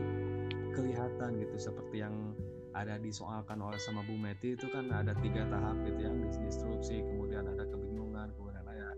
kelihatan 0.72 1.30
gitu 1.40 1.56
seperti 1.60 2.02
yang 2.02 2.34
ada 2.72 2.96
disoalkan 3.00 3.60
oleh 3.60 3.80
sama 3.84 4.00
Bu 4.08 4.16
Meti 4.16 4.56
itu 4.56 4.68
kan 4.72 4.88
ada 4.92 5.12
tiga 5.20 5.44
tahap 5.52 5.76
gitu 5.84 6.00
ya 6.00 6.12
disrupsi 6.48 7.04
kemudian 7.04 7.44
ada 7.44 7.68
kebingungan 7.68 8.32
kemudian 8.40 8.64
ada 8.64 8.90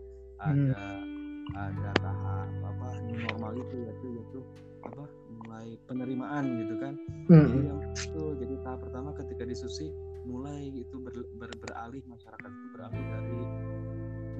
ada 0.45 0.81
hmm. 0.85 1.57
ada 1.57 1.91
tahap 1.97 2.49
apa 2.61 2.89
normal 3.09 3.51
itu 3.57 3.75
yaitu 3.89 4.07
yaitu 4.21 4.39
apa 4.85 5.03
mulai 5.41 5.67
penerimaan 5.89 6.45
gitu 6.61 6.75
kan 6.77 6.93
hmm. 7.33 7.45
jadi 7.49 7.59
yang 7.65 7.79
itu 7.97 8.23
jadi 8.37 8.55
tahap 8.61 8.79
pertama 8.85 9.09
ketika 9.17 9.43
diskusi 9.47 9.89
mulai 10.23 10.71
itu 10.71 10.95
ber, 11.01 11.15
ber, 11.41 11.51
beralih 11.57 12.03
masyarakat 12.07 12.51
itu 12.51 12.67
beralih 12.77 13.03
dari 13.09 13.39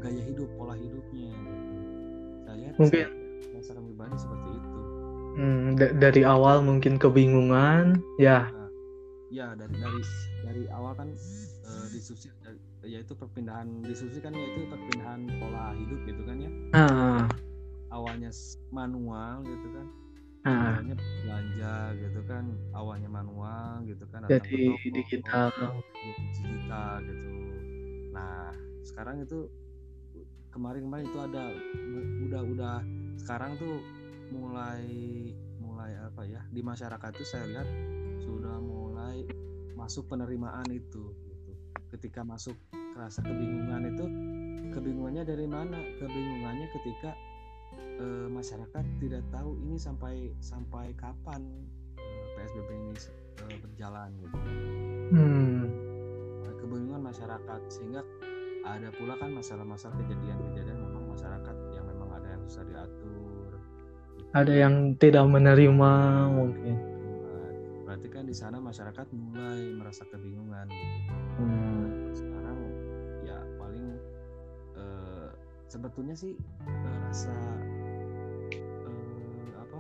gaya 0.03 0.23
hidup 0.29 0.49
pola 0.59 0.75
hidupnya 0.77 1.31
gitu. 1.31 1.73
saya 2.45 2.69
mungkin 2.77 3.22
masyarakat 3.51 3.83
pribadi 3.83 4.15
seperti 4.15 4.49
itu. 4.55 4.79
Hmm, 5.33 5.73
dari 5.77 6.21
awal 6.21 6.61
mungkin 6.61 7.01
kebingungan 7.01 7.97
ya. 8.21 8.45
Nah, 8.53 8.69
ya 9.33 9.47
dari 9.57 9.73
dari 9.81 10.01
dari 10.45 10.63
awal 10.69 10.93
kan 10.93 11.09
uh, 11.65 11.85
diskusi 11.89 12.29
yaitu 12.85 13.17
perpindahan 13.17 13.81
diskusi 13.81 14.21
kan 14.21 14.29
yaitu 14.37 14.69
perpindahan 14.69 15.25
pola 15.41 15.73
hidup 15.73 15.99
gitu 16.05 16.21
kan 16.29 16.37
ya. 16.37 16.51
Uh. 16.77 17.25
awalnya 17.89 18.29
manual 18.69 19.41
gitu 19.41 19.67
kan. 19.73 19.87
Uh. 20.43 20.53
awalnya 20.53 20.95
belanja 21.01 21.75
gitu 21.97 22.21
kan 22.29 22.45
awalnya 22.77 23.09
manual 23.09 23.81
gitu 23.89 24.05
kan 24.13 24.29
jadi 24.29 24.59
toko, 24.69 24.91
digital. 24.93 25.49
digital 26.37 26.91
gitu. 27.09 27.27
Nah 28.13 28.53
sekarang 28.85 29.25
itu 29.25 29.49
kemarin-kemarin 30.53 31.09
itu 31.09 31.19
ada 31.19 31.43
udah 32.29 32.41
udah 32.53 32.77
sekarang 33.19 33.57
tuh 33.57 33.79
mulai 34.33 34.85
mulai 35.61 35.93
apa 35.99 36.23
ya 36.25 36.41
di 36.49 36.61
masyarakat 36.61 37.09
itu 37.17 37.25
saya 37.25 37.45
lihat 37.49 37.67
sudah 38.23 38.57
mulai 38.61 39.27
masuk 39.73 40.07
penerimaan 40.07 40.69
itu 40.71 41.11
gitu. 41.27 41.51
ketika 41.97 42.23
masuk 42.23 42.55
rasa 42.93 43.19
kebingungan 43.25 43.89
itu 43.89 44.05
kebingungannya 44.73 45.23
dari 45.25 45.45
mana 45.49 45.77
kebingungannya 45.97 46.67
ketika 46.71 47.11
e, 47.99 48.05
masyarakat 48.29 48.85
tidak 49.01 49.23
tahu 49.33 49.57
ini 49.65 49.75
sampai 49.77 50.31
sampai 50.39 50.93
kapan 50.97 51.41
e, 51.97 52.05
eh, 52.05 52.25
psbb 52.37 52.69
ini 52.69 52.93
e, 53.43 53.45
berjalan 53.59 54.09
gitu 54.21 54.37
hmm. 55.13 55.63
kebingungan 56.61 57.01
masyarakat 57.01 57.61
sehingga 57.69 58.01
ada 58.63 58.89
pula 58.95 59.19
kan 59.19 59.35
masalah-masalah 59.35 59.99
kejadian-kejadian 60.07 60.79
memang 60.79 61.11
masyarakat 61.11 61.55
susah 62.45 62.63
diatur 62.67 63.51
ada 64.33 64.53
yang 64.53 64.97
tidak 64.97 65.25
menerima 65.29 65.91
mungkin 66.33 66.93
berarti 67.93 68.09
kan 68.09 68.25
di 68.25 68.33
sana 68.33 68.57
masyarakat 68.57 69.05
mulai 69.13 69.77
merasa 69.77 70.01
kebingungan 70.09 70.65
gitu. 70.65 71.13
Hmm. 71.37 72.09
Sekarang 72.09 72.59
ya 73.21 73.37
paling 73.61 73.85
uh, 74.73 75.29
sebetulnya 75.69 76.17
sih 76.17 76.33
uh, 76.65 76.97
rasa 77.05 77.29
uh, 78.89 79.49
apa 79.61 79.79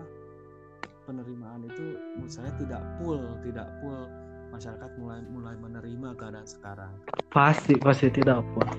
penerimaan 1.09 1.65
itu 1.65 1.97
menurut 2.13 2.29
saya 2.29 2.53
tidak 2.61 2.85
full, 3.01 3.25
tidak 3.41 3.65
full 3.81 4.05
masyarakat 4.53 4.91
mulai 5.01 5.25
mulai 5.33 5.55
menerima 5.57 6.09
keadaan 6.13 6.45
sekarang. 6.45 6.93
Pasti 7.33 7.73
pasti 7.81 8.13
tidak 8.13 8.45
full. 8.53 8.69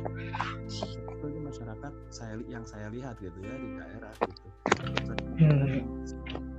Itu 0.70 1.26
masyarakat 1.42 1.92
saya 2.14 2.38
yang 2.46 2.62
saya 2.62 2.87
lihat 2.94 3.18
gitu 3.18 3.38
ya 3.42 3.54
di 3.58 3.68
daerah 3.74 4.12
gitu. 4.22 4.48
Hmm. 5.42 5.82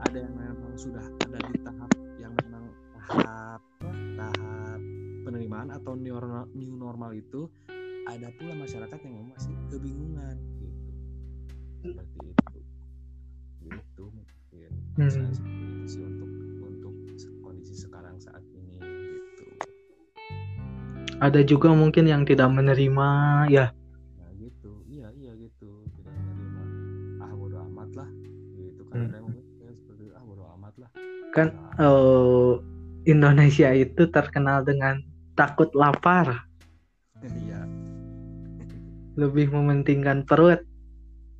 Ada 0.03 0.17
yang 0.19 0.33
memang 0.35 0.75
sudah 0.75 1.05
ada 1.23 1.39
di 1.39 1.55
tahap 1.63 1.95
tahap 3.05 3.61
tahap 4.17 4.79
penerimaan 5.25 5.69
atau 5.69 5.93
new 5.93 6.17
normal, 6.17 6.45
new 6.57 6.73
normal 6.73 7.11
itu 7.13 7.45
ada 8.09 8.29
pula 8.37 8.53
masyarakat 8.57 8.99
yang 9.05 9.29
masih 9.29 9.53
kebingungan 9.69 10.35
gitu 10.61 10.89
seperti 11.85 12.17
itu 12.33 12.59
gitu 13.65 14.05
mungkin 14.09 14.71
hmm. 14.97 15.09
seperti 15.09 15.37
itu 15.37 15.85
sih 15.89 16.01
untuk 16.01 16.24
untuk 16.24 16.24
ada 21.23 21.39
juga 21.43 21.71
mungkin 21.71 22.09
yang 22.09 22.23
tidak 22.27 22.49
menerima 22.51 23.09
ya 23.51 23.71
nah 24.19 24.29
gitu 24.39 24.83
iya 24.89 25.07
iya 25.15 25.31
gitu 25.39 25.85
tidak 25.99 26.15
menerima 26.15 26.61
ah 27.23 27.31
bodo 27.35 27.57
amat 27.71 27.89
lah 27.95 28.09
gitu 28.57 28.81
kan 28.89 28.97
hmm. 28.97 29.07
ada 29.07 29.15
yang 29.19 29.27
mungkin 29.29 29.73
seperti 29.77 30.03
ah 30.11 30.23
bodo 30.23 30.43
amat 30.59 30.73
lah 30.79 30.89
kan 31.35 31.47
nah, 31.51 31.83
uh, 31.83 32.53
Indonesia 33.05 33.69
itu 33.71 34.09
terkenal 34.09 34.65
dengan 34.65 34.97
takut 35.37 35.69
lapar. 35.77 36.47
Iya. 37.21 37.61
Lebih 39.15 39.53
mementingkan 39.53 40.25
perut. 40.25 40.59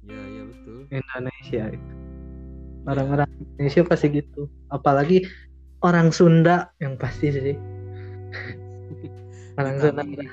Iya, 0.05 0.23
iya 0.29 0.43
betul. 0.45 0.79
Indonesia 0.93 1.63
itu. 1.73 1.91
Orang-orang 2.85 3.27
ya. 3.27 3.41
Indonesia 3.57 3.81
pasti 3.89 4.07
gitu. 4.13 4.45
Apalagi 4.69 5.25
orang 5.81 6.13
Sunda 6.13 6.69
yang 6.77 6.95
pasti 7.01 7.33
sih. 7.33 7.57
Orang 9.55 9.75
ditambah, 9.79 10.03
Sunda. 10.03 10.25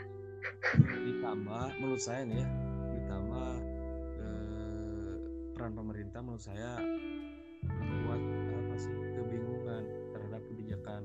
Ditambah 1.06 1.66
menurut 1.78 2.02
saya 2.02 2.20
nih 2.26 2.38
ya, 2.42 2.48
ditambah 2.98 3.50
eh, 4.18 5.14
peran 5.54 5.72
pemerintah 5.78 6.20
menurut 6.22 6.42
saya 6.42 6.70
membuat 7.62 8.20
apa 8.58 8.74
sih 8.74 8.94
kebingungan 9.14 9.82
terhadap 10.10 10.42
kebijakan 10.50 11.00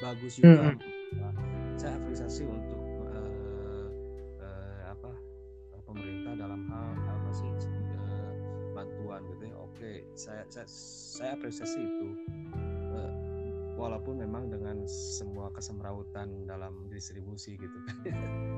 bagus 0.00 0.40
juga. 0.40 0.72
Hmm. 0.72 0.80
saya 1.76 2.00
apresiasi 2.00 2.48
untuk 2.48 2.80
uh, 3.04 4.80
apa 4.88 5.12
pemerintah 5.84 6.32
dalam 6.40 6.64
hal 6.72 6.88
apa 6.96 7.30
sih 7.36 7.44
uh, 7.44 8.32
bantuan 8.72 9.20
gitu 9.28 9.52
ya. 9.52 9.56
Oke 9.60 10.08
saya 10.16 10.42
saya 10.48 10.64
saya 10.68 11.36
apresiasi 11.36 11.84
itu 11.84 12.16
walaupun 13.82 14.22
memang 14.22 14.46
dengan 14.46 14.86
semua 14.86 15.50
kesemrautan 15.50 16.46
dalam 16.46 16.86
distribusi 16.94 17.58
gitu 17.58 17.78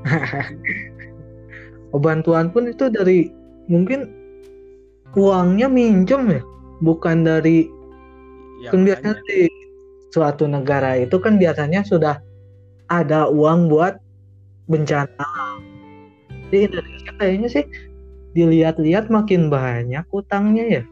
oh, 1.96 2.00
bantuan 2.00 2.52
pun 2.52 2.68
itu 2.68 2.92
dari 2.92 3.32
mungkin 3.72 4.12
uangnya 5.16 5.72
minjem 5.72 6.28
ya 6.28 6.42
bukan 6.84 7.24
dari 7.24 7.64
ya, 8.60 8.68
kan 8.68 8.84
biasanya 8.84 9.16
di 9.24 9.48
suatu 10.12 10.44
negara 10.44 11.00
itu 11.00 11.16
kan 11.16 11.40
biasanya 11.40 11.80
sudah 11.82 12.20
ada 12.92 13.26
uang 13.26 13.72
buat 13.72 13.98
bencana. 14.68 15.26
Di 16.52 16.68
Indonesia 16.68 17.12
kayaknya 17.18 17.48
sih 17.50 17.64
dilihat-lihat 18.38 19.10
makin 19.10 19.50
banyak 19.50 20.04
utangnya 20.14 20.64
ya. 20.80 20.82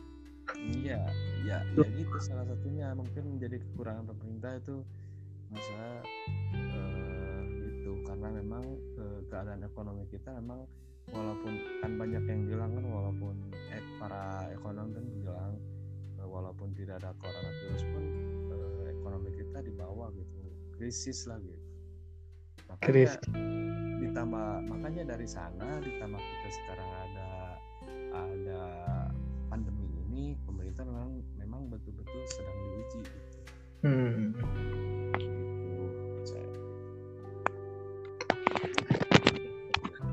Iya, 0.58 1.00
ya, 1.46 1.58
ya 1.62 1.84
itu 1.86 2.01
salah 2.20 2.44
satunya 2.44 2.92
mungkin 2.92 3.36
menjadi 3.36 3.56
kekurangan 3.62 4.04
pemerintah 4.10 4.52
itu 4.58 4.76
masa 5.48 6.02
uh, 6.52 7.42
itu. 7.46 7.92
Karena 8.04 8.28
memang 8.32 8.64
uh, 8.98 9.20
keadaan 9.30 9.62
ekonomi 9.64 10.04
kita 10.10 10.34
memang 10.36 10.66
walaupun 11.10 11.52
kan 11.82 11.92
banyak 11.98 12.24
yang 12.28 12.42
bilang 12.46 12.70
kan 12.78 12.84
walaupun 12.86 13.34
eh, 13.74 13.82
para 13.98 14.48
ekonom 14.52 14.88
kan 14.92 15.04
bilang 15.22 15.52
uh, 16.20 16.28
walaupun 16.28 16.68
tidak 16.76 17.00
ada 17.02 17.16
coronavirus 17.18 17.82
pun 17.90 18.04
ekonomi 18.90 19.30
kita 19.34 19.58
di 19.64 19.72
bawah 19.72 20.08
gitu. 20.12 20.40
Krisis 20.76 21.24
lah 21.30 21.38
gitu. 21.40 21.62
Makanya 22.68 23.18
ditambah 24.02 24.48
makanya 24.66 25.02
dari 25.14 25.28
sana 25.30 25.78
ditambah 25.78 26.20
kita 26.20 26.48
sekarang 26.52 26.90
ada 26.90 27.30
ada 28.12 28.62
pandemi 29.48 29.88
ini 30.08 30.36
pemerintah 30.44 30.84
Hmm. 33.82 34.30
Gitu, 35.18 35.84
saya. 36.22 36.48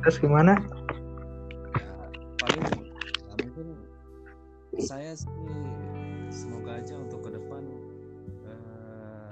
Terus 0.01 0.17
gimana? 0.17 0.53
ya 1.77 1.93
paling 2.39 2.65
ya 3.27 3.33
mungkin 3.37 3.67
saya 4.79 5.13
sih 5.13 5.29
semoga 6.33 6.81
aja 6.81 6.97
untuk 6.97 7.27
ke 7.27 7.29
depan 7.35 7.61
eh, 8.47 9.29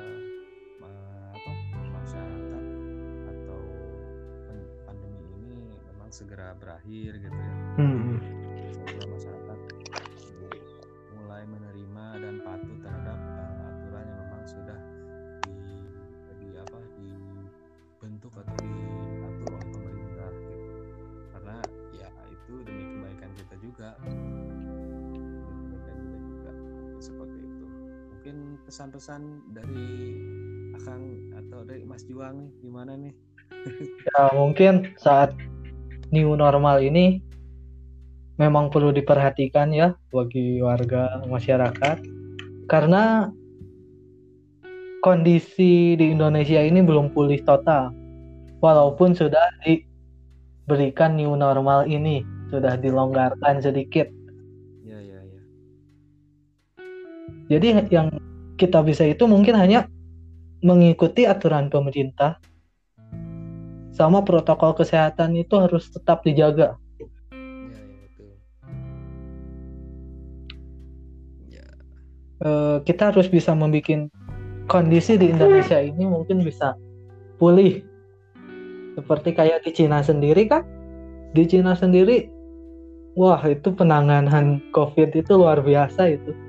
ma- 0.78 1.32
apa 1.34 1.52
masyarakat 1.98 2.66
atau 3.26 3.62
pandemi 4.86 5.24
ini 5.40 5.74
memang 5.90 6.10
segera 6.14 6.54
berakhir 6.60 7.18
gitu 7.26 7.47
pesan-pesan 28.98 29.54
dari 29.54 30.18
akang 30.74 31.30
atau 31.38 31.62
dari 31.70 31.86
Mas 31.86 32.02
Juang 32.10 32.50
nih 32.50 32.50
gimana 32.66 32.98
nih? 32.98 33.14
Ya 34.10 34.34
mungkin 34.34 34.90
saat 34.98 35.38
new 36.10 36.34
normal 36.34 36.82
ini 36.82 37.22
memang 38.42 38.74
perlu 38.74 38.90
diperhatikan 38.90 39.70
ya 39.70 39.94
bagi 40.10 40.66
warga 40.66 41.22
masyarakat. 41.30 42.02
Karena 42.66 43.30
kondisi 45.06 45.94
di 45.94 46.06
Indonesia 46.10 46.58
ini 46.58 46.82
belum 46.82 47.14
pulih 47.14 47.46
total. 47.46 47.94
Walaupun 48.66 49.14
sudah 49.14 49.46
diberikan 49.62 51.14
new 51.14 51.38
normal 51.38 51.86
ini 51.86 52.26
sudah 52.50 52.74
dilonggarkan 52.82 53.62
sedikit. 53.62 54.10
Ya 54.82 54.98
ya 54.98 55.22
ya. 55.22 55.42
Jadi 57.54 57.94
yang 57.94 58.10
kita 58.58 58.82
bisa 58.82 59.06
itu 59.06 59.30
mungkin 59.30 59.54
hanya 59.54 59.86
mengikuti 60.66 61.30
aturan 61.30 61.70
pemerintah. 61.70 62.42
Sama 63.94 64.22
protokol 64.26 64.78
kesehatan 64.78 65.38
itu 65.38 65.58
harus 65.58 65.90
tetap 65.90 66.22
dijaga. 66.22 66.78
Ya 67.02 67.06
ya 67.70 67.82
betul. 68.02 68.30
Ya. 71.50 71.68
Eh, 72.46 72.78
kita 72.86 73.14
harus 73.14 73.30
bisa 73.30 73.54
membuat 73.54 74.10
kondisi 74.70 75.18
di 75.18 75.34
Indonesia 75.34 75.78
ini 75.82 76.06
mungkin 76.06 76.42
bisa 76.42 76.78
pulih. 77.42 77.82
Seperti 78.98 79.34
kayak 79.38 79.66
di 79.66 79.72
Cina 79.74 80.02
sendiri 80.02 80.50
kan? 80.50 80.66
Di 81.34 81.46
Cina 81.46 81.78
sendiri 81.78 82.30
wah 83.18 83.42
itu 83.46 83.74
penanganan 83.74 84.62
COVID 84.74 85.14
itu 85.18 85.34
luar 85.38 85.62
biasa 85.62 86.18
itu 86.18 86.47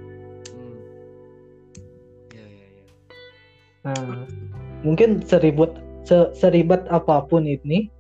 nah 3.87 4.27
mungkin 4.83 5.23
seribut 5.23 5.75
se- 6.03 6.33
seribet 6.35 6.83
apa 6.91 7.25
pun 7.27 7.47
ini 7.47 7.91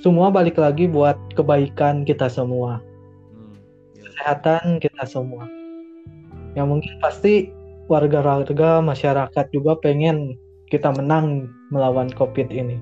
semua 0.00 0.32
balik 0.32 0.56
lagi 0.56 0.88
buat 0.88 1.16
kebaikan 1.36 2.08
kita 2.08 2.28
semua 2.28 2.80
hmm. 3.36 3.56
ya 3.96 4.02
kesehatan 4.08 4.80
kita 4.80 5.04
semua 5.04 5.44
yang 6.58 6.66
mungkin 6.72 6.98
pasti 6.98 7.52
warga-warga 7.90 8.78
masyarakat 8.78 9.46
juga 9.50 9.74
pengen 9.82 10.38
kita 10.70 10.94
menang 10.94 11.50
melawan 11.74 12.10
COVID 12.14 12.48
ini. 12.54 12.78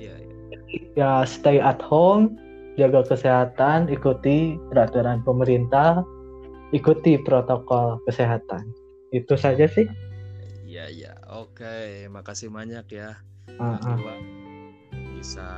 ya 0.00 0.16
ya 0.16 0.58
Ya 0.96 1.12
stay 1.28 1.60
at 1.60 1.84
home, 1.84 2.40
jaga 2.80 3.04
kesehatan, 3.04 3.92
ikuti 3.92 4.56
peraturan 4.72 5.20
pemerintah, 5.24 6.00
ikuti 6.72 7.20
protokol 7.20 8.00
kesehatan. 8.08 8.72
Itu 9.12 9.36
saja 9.36 9.68
sih. 9.68 9.84
Iya 10.76 10.92
iya. 10.92 11.12
Oke 11.32 12.04
makasih 12.12 12.52
banyak 12.52 12.84
ya. 12.92 13.16
Ah, 13.56 13.80
Kak 13.80 13.96
ah. 13.96 14.20
Bisa 15.16 15.48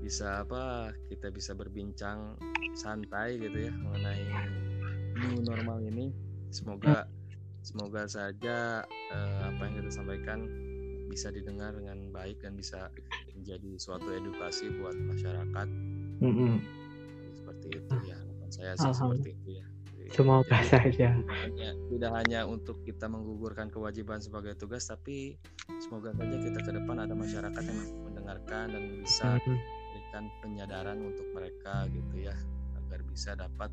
bisa 0.00 0.48
apa 0.48 0.96
kita 1.12 1.28
bisa 1.28 1.52
berbincang 1.52 2.40
santai 2.72 3.36
gitu 3.36 3.68
ya 3.68 3.72
mengenai 3.76 4.24
new 5.12 5.44
normal 5.44 5.84
ini. 5.84 6.08
Semoga 6.48 7.04
semoga 7.60 8.08
saja 8.08 8.80
eh, 8.88 9.40
apa 9.44 9.60
yang 9.68 9.84
kita 9.84 10.00
sampaikan 10.00 10.40
bisa 11.12 11.28
didengar 11.28 11.76
dengan 11.76 12.08
baik 12.08 12.40
dan 12.40 12.56
bisa 12.56 12.88
menjadi 13.36 13.76
suatu 13.76 14.08
edukasi 14.08 14.72
buat 14.80 14.96
masyarakat. 14.96 15.68
Mm-mm. 16.24 16.64
seperti 17.44 17.76
itu 17.76 18.08
ya. 18.08 18.16
Harapan 18.16 18.50
saya 18.56 18.72
sih 18.72 18.92
seperti 18.96 19.36
itu 19.36 19.60
ya 19.60 19.68
Jadi- 20.08 20.16
Semoga 20.16 20.56
jadi- 20.56 20.68
saja. 20.88 21.08
hanya 21.20 21.68
tidak 21.86 22.12
hanya 22.14 22.40
untuk 22.44 22.80
kita 22.82 23.06
menggugurkan 23.06 23.68
kewajiban 23.68 24.18
sebagai 24.18 24.56
tugas 24.56 24.84
tapi 24.84 25.36
semoga 25.78 26.10
saja 26.12 26.32
kita 26.34 26.58
ke 26.58 26.72
depan 26.72 26.96
ada 26.98 27.12
masyarakat 27.12 27.60
yang 27.60 27.78
mendengarkan 28.02 28.66
dan 28.68 28.82
bisa 28.96 29.36
Mm. 29.36 29.52
memberikan 29.52 30.24
penyadaran 30.40 30.98
untuk 31.02 31.28
mereka 31.30 31.74
gitu 31.88 32.16
ya 32.18 32.34
agar 32.78 33.00
bisa 33.04 33.32
dapat 33.34 33.68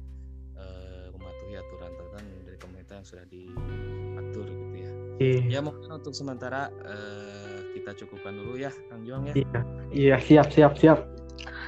eh, 0.56 1.08
mematuhi 1.10 1.52
aturan-aturan 1.54 2.24
dari 2.42 2.56
pemerintah 2.56 2.96
yang 2.96 3.04
sudah 3.06 3.26
diatur 3.26 4.46
gitu 4.46 4.76
ya 4.78 4.92
Iya, 5.16 5.40
ya 5.50 5.60
mungkin 5.60 5.90
untuk 5.90 6.12
sementara 6.12 6.72
eh, 6.82 7.60
kita 7.74 7.92
cukupkan 7.94 8.32
dulu 8.34 8.56
ya 8.56 8.72
Kang 8.88 9.04
Juang 9.04 9.24
ya 9.26 9.34
iya, 9.36 9.60
iya, 9.92 10.16
siap, 10.18 10.48
siap, 10.50 10.76
siap. 10.76 11.00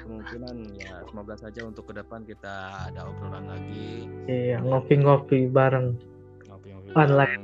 Kemungkinan 0.08 0.56
ya 0.74 1.04
semoga 1.04 1.36
saja 1.36 1.62
untuk 1.62 1.84
ke 1.86 1.94
depan 1.94 2.24
kita 2.24 2.56
ada 2.88 3.06
obrolan 3.06 3.44
lagi 3.46 4.08
Iya, 4.26 4.64
ngopi-ngopi 4.64 5.48
bareng. 5.48 6.00
ngopi-ngopi 6.48 6.90
Online. 6.94 7.44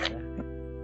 ya, 0.00 0.18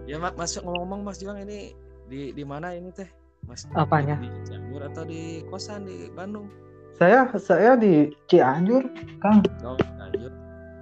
ya 0.06 0.16
Mak 0.16 0.36
masuk 0.36 0.62
ngomong-ngomong 0.62 1.00
Mas 1.02 1.18
Juang 1.18 1.40
ini 1.40 1.72
di 2.06 2.30
di 2.30 2.44
mana 2.44 2.70
ini 2.70 2.92
teh 2.92 3.08
Mas 3.42 3.64
Apanya? 3.72 4.20
di, 4.20 4.28
di 4.28 4.40
Cianjur 4.44 4.80
atau 4.84 5.02
di 5.02 5.22
kosan 5.46 5.84
di 5.84 6.12
Bandung 6.12 6.46
Saya 6.92 7.28
saya 7.36 7.76
di 7.76 8.08
Cianjur, 8.26 8.84
Kang. 9.18 9.40
oh 9.62 9.76
Cianjur 9.76 10.32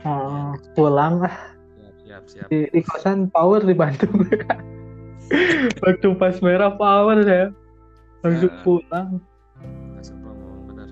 Eh, 0.05 0.51
pulang 0.75 1.17
lah 1.19 1.33
siap 1.73 1.97
siap 1.97 2.23
siap 2.29 2.47
di, 2.47 2.69
di 2.69 2.81
kosan 2.83 3.27
power 3.27 3.59
di 3.59 3.73
Bandung. 3.73 4.21
Waktu 5.81 6.09
pas 6.15 6.37
merah 6.39 6.77
power 6.77 7.25
saya 7.25 7.49
langsung 8.25 8.51
Ya. 8.51 8.63
pulang. 8.65 9.11
langsung 9.95 10.19
ngomong 10.19 10.59
bener. 10.67 10.89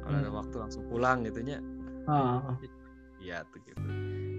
Kalau 0.00 0.16
ada 0.18 0.30
waktu 0.32 0.56
langsung 0.58 0.84
pulang 0.88 1.18
gitu 1.22 1.40
nya 1.40 1.58
Ah, 2.04 2.56
ya 3.20 3.44
tuh 3.52 3.60
gitu. 3.62 3.84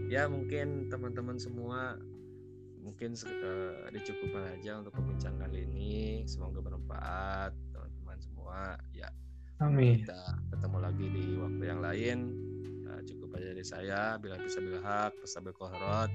Ya 0.10 0.28
mungkin 0.28 0.90
teman-teman 0.90 1.38
semua 1.38 1.96
mungkin 2.82 3.14
eh, 3.16 3.88
dicukupkan 3.94 4.58
aja 4.58 4.82
untuk 4.82 4.92
perbincangan 4.92 5.48
kali 5.48 5.64
ini. 5.64 6.26
Semoga 6.26 6.60
bermanfaat 6.60 7.54
teman-teman 7.72 8.18
semua. 8.20 8.76
Ya 8.92 9.08
amin. 9.62 10.02
kita 10.04 10.20
ketemu 10.52 10.78
lagi 10.82 11.06
di 11.08 11.24
waktu 11.38 11.64
yang 11.64 11.80
lain 11.80 12.18
cukup 13.06 13.38
aja 13.38 13.48
dari 13.54 13.66
saya 13.66 14.02
bila 14.22 14.38
bisa 14.38 14.62
bila 14.62 14.80
hak 14.82 15.18
pesabil 15.22 15.54
kohorot 15.58 16.12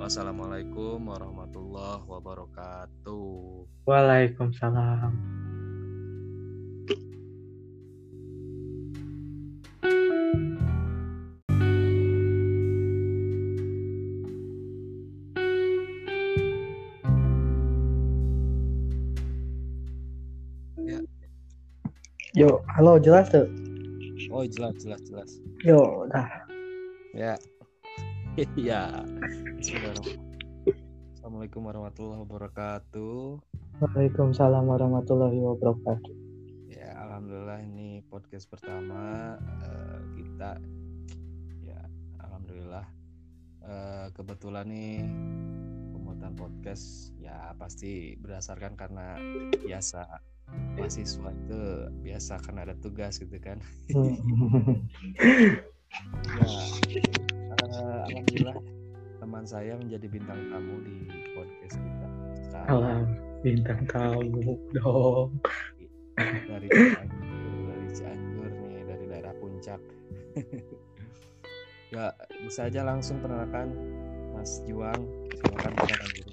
wassalamualaikum 0.00 1.00
warahmatullahi 1.04 2.04
wabarakatuh 2.08 3.68
Waalaikumsalam. 3.82 5.10
Ya. 20.82 20.98
Yo, 22.38 22.62
halo 22.74 23.02
jelas 23.02 23.30
tuh. 23.34 23.61
Oh 24.32 24.44
jelas 24.48 24.74
jelas 24.80 25.00
jelas 25.04 25.30
Yo, 25.62 26.08
dah. 26.10 26.28
ya 27.12 27.36
ya. 28.56 29.04
Assalamualaikum 31.12 31.62
warahmatullahi 31.68 32.24
wabarakatuh 32.24 33.38
Waalaikumsalam 33.82 34.64
warahmatullahi 34.64 35.36
wabarakatuh. 35.36 36.12
ya 36.72 36.96
alhamdulillah 36.98 37.60
ini 37.62 38.00
podcast 38.08 38.48
pertama 38.48 39.36
eh, 39.68 40.00
kita 40.16 40.56
ya 41.62 41.80
alhamdulillah 42.20 42.86
Eh, 43.62 44.10
kebetulan 44.18 44.66
nih 44.66 45.06
pembuatan 45.94 46.34
podcast 46.34 47.14
ya 47.14 47.54
pasti 47.54 48.18
berdasarkan 48.18 48.74
karena 48.74 49.14
biasa 49.62 50.02
mahasiswa 50.78 51.30
itu 51.30 51.60
biasa 52.02 52.40
karena 52.42 52.60
ada 52.70 52.74
tugas 52.80 53.20
gitu 53.20 53.36
kan 53.40 53.60
ya 53.92 54.00
eh, 57.62 58.00
alhamdulillah 58.08 58.56
teman 59.22 59.44
saya 59.46 59.78
menjadi 59.78 60.06
bintang 60.10 60.40
tamu 60.50 60.82
di 60.82 61.06
podcast 61.38 61.78
kita 61.78 62.08
sekarang. 62.42 62.68
Alam 62.68 63.02
bintang 63.42 63.82
tamu 63.90 64.54
dong. 64.78 65.30
Dari 66.20 66.66
Cianjur, 66.70 67.58
dari 67.66 67.88
Cianjur 67.90 68.50
nih, 68.50 68.82
dari 68.86 69.04
daerah 69.10 69.34
puncak. 69.42 69.80
ya, 71.94 72.14
bisa 72.46 72.70
aja 72.70 72.86
langsung 72.86 73.18
perkenalkan 73.18 73.74
Mas 74.30 74.62
Juang. 74.66 75.00
Silakan 75.34 75.72
perkenalkan 75.74 76.10
diri. 76.14 76.32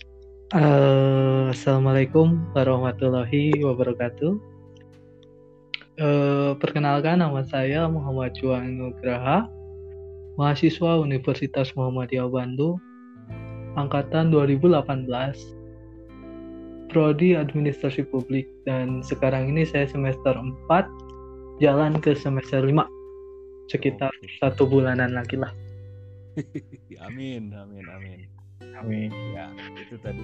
Uh, 0.50 1.39
Assalamualaikum 1.50 2.54
warahmatullahi 2.54 3.58
wabarakatuh. 3.58 4.38
Uh, 5.98 6.54
perkenalkan 6.62 7.26
nama 7.26 7.42
saya 7.42 7.90
Muhammad 7.90 8.38
Juan 8.38 8.78
Nugraha, 8.78 9.50
mahasiswa 10.38 11.02
Universitas 11.02 11.74
Muhammadiyah 11.74 12.30
Bandung, 12.30 12.78
angkatan 13.82 14.30
2018, 14.30 15.10
prodi 16.94 17.34
Administrasi 17.34 18.06
Publik 18.06 18.46
dan 18.70 19.02
sekarang 19.02 19.50
ini 19.50 19.66
saya 19.66 19.90
semester 19.90 20.38
4 20.38 21.66
jalan 21.66 21.98
ke 21.98 22.14
semester 22.14 22.62
5 22.62 22.78
sekitar 23.74 24.14
satu 24.38 24.70
bulanan 24.70 25.18
lagi 25.18 25.34
lah. 25.34 25.50
amin, 27.10 27.50
amin, 27.58 27.90
amin. 27.90 28.30
Amin. 28.78 29.10
Ya, 29.34 29.50
itu 29.82 29.98
tadi 29.98 30.22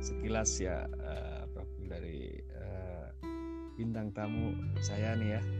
sekilas 0.00 0.50
ya 0.58 0.84
eh, 0.88 1.42
profil 1.52 1.84
dari 1.86 2.34
eh, 2.36 3.06
bintang 3.76 4.12
tamu 4.12 4.52
saya 4.80 5.14
nih 5.16 5.30
ya. 5.36 5.42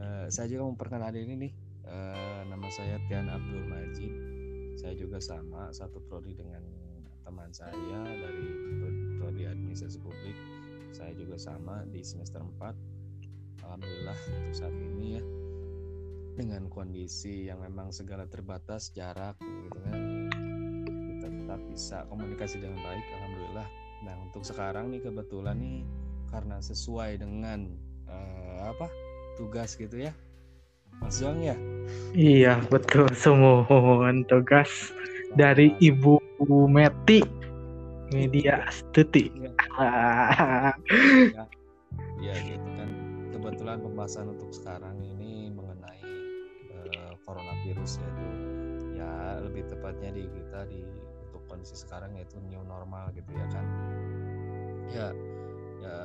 Eh, 0.00 0.32
saya 0.32 0.48
juga 0.48 0.64
memperkenalkan 0.64 1.28
ini 1.28 1.34
nih. 1.36 1.52
eh, 1.84 2.40
nama 2.48 2.64
saya 2.72 2.96
Tian 3.04 3.28
Abdul 3.28 3.68
Majid. 3.68 4.08
Saya 4.80 4.96
juga 4.96 5.20
sama 5.20 5.68
satu 5.76 6.00
prodi 6.00 6.32
dengan 6.32 6.64
teman 7.20 7.52
saya 7.52 8.00
dari 8.08 8.48
pro- 8.80 9.00
prodi 9.20 9.44
administrasi 9.44 10.00
publik. 10.00 10.32
Saya 10.96 11.12
juga 11.12 11.36
sama 11.36 11.84
di 11.84 12.00
semester 12.00 12.40
4. 12.40 12.72
Alhamdulillah 13.60 14.16
untuk 14.40 14.54
saat 14.56 14.72
ini 14.72 15.20
ya 15.20 15.22
dengan 16.40 16.72
kondisi 16.72 17.52
yang 17.52 17.60
memang 17.60 17.92
segala 17.92 18.24
terbatas 18.24 18.96
jarak 18.96 19.36
gitu 19.36 19.78
kan 19.84 19.99
tetap 21.50 21.66
bisa 21.66 22.06
komunikasi 22.06 22.62
dengan 22.62 22.78
baik 22.78 23.02
alhamdulillah. 23.18 23.66
Nah 24.06 24.14
untuk 24.22 24.46
sekarang 24.46 24.94
nih 24.94 25.02
kebetulan 25.02 25.58
nih 25.58 25.82
karena 26.30 26.62
sesuai 26.62 27.18
dengan 27.18 27.66
eh, 28.06 28.70
apa 28.70 28.86
tugas 29.34 29.74
gitu 29.74 29.98
ya 29.98 30.14
Mas 31.02 31.18
Zong 31.18 31.42
ya? 31.42 31.58
Iya 32.14 32.62
betul. 32.70 33.10
Semua 33.18 33.66
tugas 34.30 34.94
dari 35.34 35.74
Ibu 35.82 36.22
Meti 36.70 37.26
Media 38.14 38.62
Astuti. 38.70 39.26
ya 42.22 42.34
gitu 42.46 42.68
kan. 42.78 42.90
Kebetulan 43.34 43.82
pembahasan 43.82 44.38
untuk 44.38 44.54
sekarang 44.54 45.02
ini 45.02 45.50
mengenai 45.50 46.06
eh, 46.78 47.14
coronavirus 47.26 47.98
yaitu 48.06 48.28
ya 49.02 49.42
lebih 49.42 49.66
tepatnya 49.66 50.14
di 50.14 50.30
kita 50.30 50.62
di 50.70 51.09
kondisi 51.60 51.76
sekarang 51.76 52.16
yaitu 52.16 52.40
new 52.48 52.64
normal 52.64 53.12
gitu 53.12 53.28
ya 53.36 53.46
kan. 53.52 53.66
Ya 54.88 55.06
ya 55.84 55.96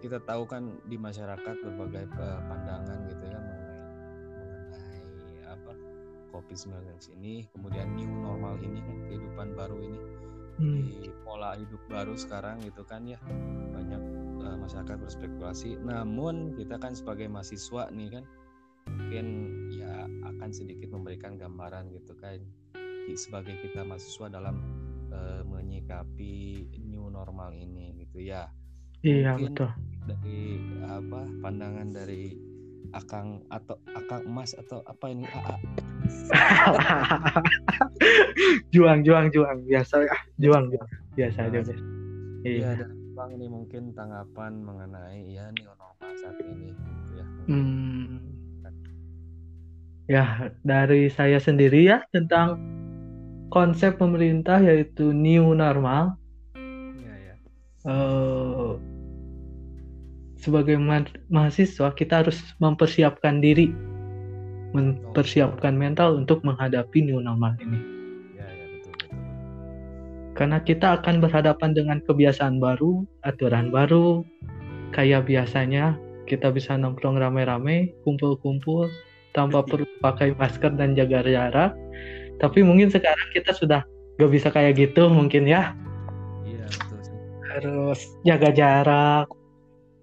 kita 0.00 0.24
tahu 0.24 0.48
kan 0.48 0.80
di 0.88 0.96
masyarakat 0.96 1.52
berbagai 1.60 2.08
pandangan 2.48 3.04
gitu 3.12 3.28
ya 3.28 3.36
mengenai 3.44 3.84
mengenai 4.72 5.36
apa 5.52 5.72
COVID-19 6.32 7.12
ini 7.20 7.44
kemudian 7.52 7.92
new 7.92 8.08
normal 8.08 8.56
ini 8.64 8.80
kan 8.80 8.96
kehidupan 9.04 9.52
baru 9.52 9.76
ini. 9.84 10.00
Hmm, 10.60 10.80
di 10.88 11.12
pola 11.24 11.56
hidup 11.60 11.80
baru 11.88 12.16
sekarang 12.16 12.64
gitu 12.64 12.80
kan 12.84 13.04
ya 13.04 13.20
banyak 13.76 14.00
eh, 14.48 14.56
masyarakat 14.64 14.96
berspekulasi. 14.96 15.76
Namun 15.76 16.56
kita 16.56 16.80
kan 16.80 16.96
sebagai 16.96 17.28
mahasiswa 17.28 17.92
nih 17.92 18.08
kan 18.16 18.24
mungkin 18.88 19.26
ya 19.76 20.08
akan 20.24 20.50
sedikit 20.56 20.88
memberikan 20.88 21.36
gambaran 21.36 21.92
gitu 21.92 22.16
kan 22.16 22.40
ki- 23.10 23.18
sebagai 23.18 23.58
kita 23.58 23.82
mahasiswa 23.82 24.30
dalam 24.30 24.62
eh, 25.10 25.42
menyikapi 25.42 26.34
new 26.80 27.10
normal 27.10 27.50
ini 27.52 27.98
gitu 27.98 28.22
ya 28.22 28.46
iya 29.02 29.34
Mungkin 29.34 29.58
betul. 29.58 29.70
dari 30.06 30.40
apa 30.80 31.20
pandangan 31.40 31.90
dari 31.90 32.38
akang 32.90 33.42
atau 33.48 33.74
akang 33.88 34.22
emas 34.24 34.54
atau 34.54 34.82
apa 34.82 35.06
ini 35.06 35.22
AA 35.24 35.56
juang 38.74 39.02
juang 39.02 39.30
juang 39.30 39.58
biasa 39.64 40.06
ah 40.06 40.22
juang 40.36 40.70
juang 40.70 40.88
biasa 41.12 41.38
aja 41.44 41.58
Nah, 41.60 41.66
ya 41.68 41.82
Iya. 42.40 42.70
dari 42.78 42.96
bang 43.12 43.30
ini 43.36 43.46
mungkin 43.46 43.82
tanggapan 43.92 44.52
mengenai 44.60 45.28
ya 45.28 45.52
new 45.52 45.68
normal 45.68 45.90
saat 46.16 46.38
ini 46.40 46.72
gitu 46.72 47.12
ya 47.14 47.24
Hmm. 47.46 48.22
Ya 50.06 50.24
dari 50.60 51.06
saya 51.06 51.38
sendiri 51.38 51.86
ya 51.86 52.02
tentang 52.08 52.58
konsep 53.50 53.98
pemerintah 53.98 54.62
yaitu 54.62 55.10
new 55.10 55.52
normal. 55.52 56.16
Iya 56.56 57.14
ya. 57.18 57.34
eh, 57.90 58.72
sebagai 60.40 60.80
ma- 60.80 61.18
mahasiswa 61.28 61.92
kita 61.92 62.24
harus 62.24 62.40
mempersiapkan 62.62 63.44
diri, 63.44 63.68
mempersiapkan 64.72 65.76
mental 65.76 66.16
untuk 66.16 66.40
menghadapi 66.46 67.04
new 67.04 67.20
normal 67.20 67.52
ini. 67.60 67.78
Ya 68.40 68.48
ya 68.48 68.64
betul 68.72 68.92
betul. 68.96 69.18
Karena 70.32 70.58
kita 70.64 70.96
akan 70.96 71.20
berhadapan 71.20 71.70
dengan 71.76 71.98
kebiasaan 72.08 72.56
baru, 72.56 73.04
aturan 73.28 73.68
baru, 73.68 74.24
kayak 74.96 75.28
biasanya 75.28 76.00
kita 76.24 76.48
bisa 76.48 76.78
nongkrong 76.78 77.20
rame-rame, 77.20 77.92
kumpul-kumpul 78.08 78.88
tanpa 79.36 79.60
perlu 79.68 79.84
pakai 80.00 80.32
masker 80.40 80.72
dan 80.80 80.96
jaga 80.96 81.20
jarak. 81.20 81.76
Tapi 82.40 82.64
mungkin 82.64 82.88
sekarang 82.88 83.28
kita 83.36 83.52
sudah 83.52 83.84
gak 84.16 84.30
bisa 84.32 84.48
kayak 84.48 84.80
gitu 84.80 85.12
mungkin 85.12 85.44
ya. 85.44 85.76
Iya 86.48 86.66
betul 86.66 87.00
harus 87.50 88.00
jaga 88.22 88.50
jarak 88.54 89.26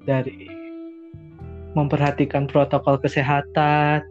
dari 0.04 0.52
memperhatikan 1.74 2.50
protokol 2.50 3.00
kesehatan 3.00 4.04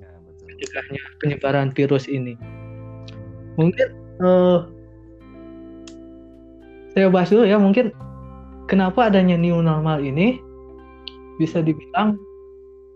Ya 0.00 0.10
betul. 0.26 0.44
mencegahnya 0.48 1.02
penyebaran 1.22 1.68
virus 1.76 2.10
ini. 2.10 2.34
Mungkin 3.60 3.88
eh, 4.20 4.58
saya 6.96 7.06
bahas 7.12 7.30
dulu 7.30 7.46
ya 7.46 7.58
mungkin 7.60 7.94
kenapa 8.66 9.12
adanya 9.12 9.38
new 9.38 9.62
normal 9.62 10.02
ini 10.02 10.42
bisa 11.38 11.62
dibilang 11.62 12.18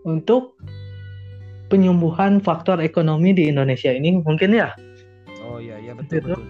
untuk 0.03 0.53
penyembuhan 1.75 2.39
faktor 2.39 2.79
ekonomi 2.79 3.35
di 3.35 3.51
Indonesia 3.51 3.91
ini 3.91 4.15
mungkin 4.17 4.55
ya 4.55 4.71
Oh 5.43 5.59
iya 5.59 5.75
iya 5.77 5.91
betul 5.91 6.07
Gitu. 6.15 6.31
betul. 6.31 6.43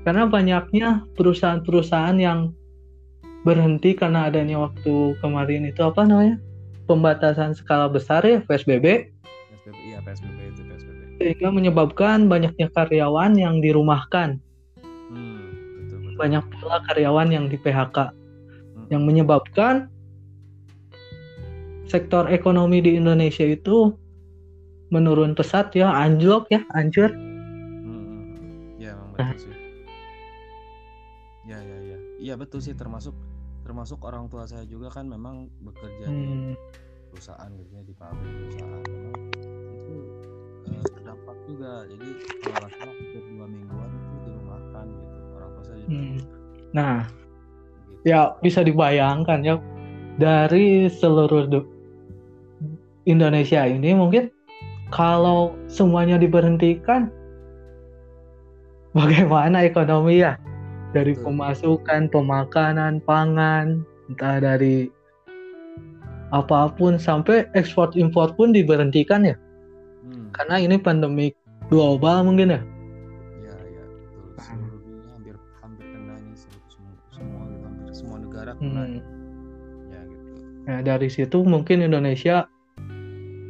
karena 0.00 0.24
banyaknya 0.26 0.88
perusahaan-perusahaan 1.14 2.16
yang 2.16 2.52
berhenti 3.40 3.92
karena 3.92 4.28
adanya 4.28 4.60
waktu 4.60 4.92
kemarin 5.18 5.64
itu 5.64 5.80
apa 5.80 6.04
namanya 6.04 6.36
pembatasan 6.84 7.52
skala 7.52 7.88
besar 7.88 8.20
ya 8.20 8.40
PSBB 8.42 9.08
PSBB 9.08 9.76
iya 9.82 9.98
PSBB 10.00 10.38
itu 10.46 10.60
PSBB. 10.62 11.00
sehingga 11.16 11.48
menyebabkan 11.48 12.28
banyaknya 12.28 12.68
karyawan 12.70 13.32
yang 13.34 13.58
dirumahkan 13.58 14.36
Hmm 15.08 15.40
betul 15.80 15.98
betul. 16.04 16.16
banyak 16.16 16.44
pula 16.54 16.76
karyawan 16.86 17.28
yang 17.28 17.44
di 17.46 17.56
PHK 17.56 17.96
Hmm. 18.70 18.86
yang 18.88 19.02
menyebabkan 19.02 19.88
sektor 21.84 22.30
ekonomi 22.30 22.78
di 22.78 22.94
Indonesia 22.94 23.42
itu 23.42 23.92
menurun 24.90 25.38
pesat 25.38 25.70
ya 25.74 25.90
anjlok 25.90 26.50
ya 26.50 26.60
hancur 26.74 27.10
Hmm. 27.80 28.76
Ya 28.76 28.94
memang 28.94 29.14
betul 29.16 29.50
sih. 29.50 29.54
Ya 31.46 31.58
ya 31.58 31.78
ya. 31.94 31.98
Iya 32.20 32.34
betul 32.36 32.60
sih 32.60 32.74
termasuk 32.76 33.14
termasuk 33.64 34.02
orang 34.02 34.26
tua 34.26 34.44
saya 34.50 34.66
juga 34.66 34.90
kan 34.90 35.06
memang 35.06 35.46
bekerja 35.62 36.10
di 36.10 36.26
Hmm, 36.26 36.52
perusahaan 37.10 37.50
gitu 37.54 37.70
ya 37.74 37.82
di 37.86 37.94
pabrik 37.94 38.32
perusahaan 38.34 38.82
memang 38.82 39.14
itu 39.74 39.94
eh, 40.70 40.84
terdampak 40.94 41.36
juga 41.46 41.72
jadi 41.86 42.08
kalau 42.46 42.68
salah 42.70 42.94
hampir 42.94 43.22
dua 43.30 43.46
mingguan 43.46 43.90
itu 43.90 44.14
dirumahkan 44.26 44.86
gitu 44.90 45.18
orang 45.36 45.50
tua 45.54 45.64
saya 45.66 45.78
juga 45.82 45.90
hmm. 45.92 46.18
nah 46.74 46.96
gitu. 47.06 48.10
ya 48.10 48.20
bisa 48.40 48.60
dibayangkan 48.62 49.40
ya 49.44 49.54
dari 50.18 50.88
seluruh 50.90 51.46
Indonesia 53.08 53.64
ini 53.66 53.90
mungkin 53.96 54.28
kalau 54.90 55.54
semuanya 55.70 56.18
diberhentikan 56.18 57.10
bagaimana 58.92 59.62
ekonomi 59.64 60.22
ya? 60.22 60.36
Dari 60.90 61.14
pemasukan 61.14 62.10
pemakanan 62.10 62.98
pangan 63.06 63.86
entah 64.10 64.42
dari 64.42 64.90
apa 66.34 66.70
pun 66.74 66.98
sampai 66.98 67.46
ekspor 67.54 67.94
impor 67.94 68.34
pun 68.34 68.50
diberhentikan 68.50 69.22
ya? 69.22 69.38
Hmm. 70.00 70.32
karena 70.32 70.56
ini 70.56 70.76
pandemi 70.80 71.28
global 71.68 72.24
mungkin 72.24 72.56
ya? 72.56 72.60
Ya 73.44 73.56
ya 73.68 73.84
betul. 73.84 74.26
Hampir 74.40 75.36
hampir 75.60 75.84
kena 75.92 76.14
ini 76.16 76.34
semua 76.34 76.90
semua 77.12 77.40
hampir 77.44 77.92
semua 77.92 78.16
negara 78.18 78.52
hmm. 78.56 78.98
ya 79.92 80.00
gitu. 80.08 80.30
Nah 80.66 80.78
dari 80.80 81.08
situ 81.12 81.38
mungkin 81.44 81.84
Indonesia 81.84 82.48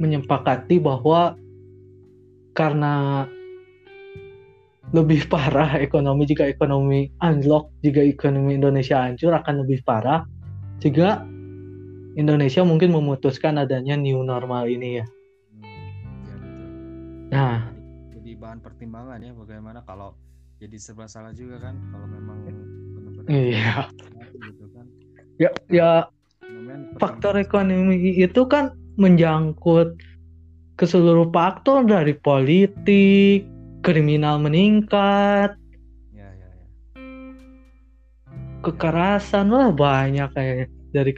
menyepakati 0.00 0.80
bahwa 0.80 1.36
karena 2.56 3.28
lebih 4.90 5.30
parah 5.30 5.78
ekonomi 5.78 6.26
jika 6.26 6.50
ekonomi 6.50 7.06
unlock 7.22 7.70
jika 7.84 8.02
ekonomi 8.02 8.58
Indonesia 8.58 9.06
hancur 9.06 9.30
akan 9.30 9.62
lebih 9.62 9.86
parah 9.86 10.26
sehingga 10.82 11.22
Indonesia 12.18 12.66
mungkin 12.66 12.90
memutuskan 12.90 13.62
adanya 13.62 13.94
new 13.94 14.26
normal 14.26 14.66
ini 14.66 14.98
ya. 14.98 15.06
Hmm, 15.06 15.62
ya 16.26 16.34
betul 16.42 16.66
Nah, 17.30 17.58
jadi, 18.18 18.30
bahan 18.34 18.58
pertimbangan 18.58 19.22
ya 19.22 19.30
bagaimana 19.30 19.86
kalau 19.86 20.18
jadi 20.58 20.74
serba 20.82 21.06
salah 21.06 21.30
juga 21.30 21.62
kan 21.62 21.78
kalau 21.94 22.10
memang 22.10 22.38
benar-benar 22.98 23.30
iya. 23.30 23.86
gitu 24.42 24.66
kan 24.74 24.86
Ya, 25.40 25.48
ya 25.72 25.90
Kemudian 26.44 27.00
faktor 27.00 27.38
ekonomi 27.40 27.96
itu 28.18 28.42
kan 28.50 28.76
menjangkut 28.96 29.98
ke 30.74 30.84
seluruh 30.88 31.28
faktor 31.28 31.84
dari 31.84 32.16
politik, 32.16 33.44
kriminal 33.84 34.40
meningkat, 34.40 35.52
ya 36.10 36.28
ya 36.32 36.48
ya 36.48 36.66
kekerasan 38.64 39.52
lah 39.52 39.68
banyak 39.72 40.28
kayaknya 40.32 40.66
dari 40.90 41.12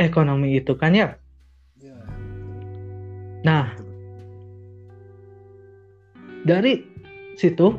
ekonomi 0.00 0.56
itu 0.56 0.72
kan 0.76 0.92
ya. 0.96 1.08
ya 1.80 1.96
Nah, 3.44 3.72
dari 6.44 6.84
situ 7.36 7.76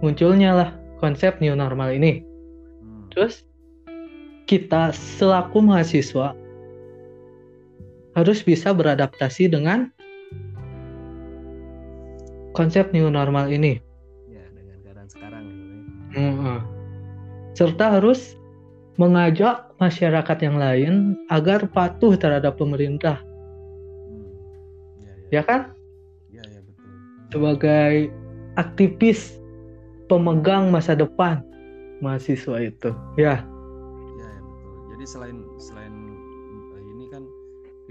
munculnya 0.00 0.50
lah 0.54 0.70
konsep 1.00 1.38
new 1.42 1.54
normal 1.56 1.92
ini. 1.94 2.22
Hmm, 2.80 3.08
Terus 3.10 3.42
kita 4.50 4.90
selaku 4.90 5.62
mahasiswa 5.62 6.34
harus 8.20 8.44
bisa 8.44 8.70
beradaptasi 8.70 9.48
dengan 9.48 9.88
konsep 12.52 12.90
new 12.92 13.08
normal 13.08 13.48
ini. 13.48 13.80
ya 14.26 14.44
dengan 14.52 14.76
keadaan 14.84 15.08
sekarang 15.08 15.44
ya. 15.48 16.20
Mm-mm. 16.20 16.58
Serta 17.54 17.98
harus 17.98 18.36
mengajak 18.96 19.72
masyarakat 19.78 20.38
yang 20.44 20.56
lain 20.60 20.92
agar 21.28 21.64
patuh 21.72 22.14
terhadap 22.14 22.60
pemerintah, 22.60 23.16
Hmm, 24.04 24.28
ya 25.00 25.12
ya 25.14 25.30
ya 25.32 25.42
kan? 25.42 25.60
ya 26.28 26.42
ya 26.44 26.60
betul 26.60 26.90
Sebagai 27.30 28.10
aktivis 28.54 29.38
pemegang 30.10 30.68
masa 30.68 30.92
depan 30.92 31.40
mahasiswa 32.02 32.58
itu, 32.60 32.90
ya. 33.16 33.40
Ya, 34.18 34.26
ya 34.26 34.40
betul. 34.42 34.74
Jadi 34.92 35.04
selain 35.06 35.38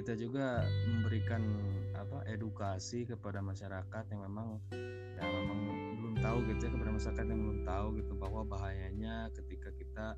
kita 0.09 0.25
juga 0.25 0.65
memberikan 0.89 1.37
apa 1.93 2.25
edukasi 2.25 3.05
kepada 3.05 3.45
masyarakat 3.45 4.09
yang 4.09 4.25
memang 4.25 4.57
ya 5.13 5.21
memang 5.21 5.59
belum 6.01 6.15
tahu 6.17 6.49
gitu 6.49 6.65
ya 6.65 6.71
kepada 6.73 6.91
masyarakat 6.97 7.25
yang 7.29 7.41
belum 7.45 7.59
tahu 7.61 7.87
gitu 8.01 8.13
bahwa 8.17 8.41
bahayanya 8.41 9.29
ketika 9.37 9.69
kita 9.77 10.17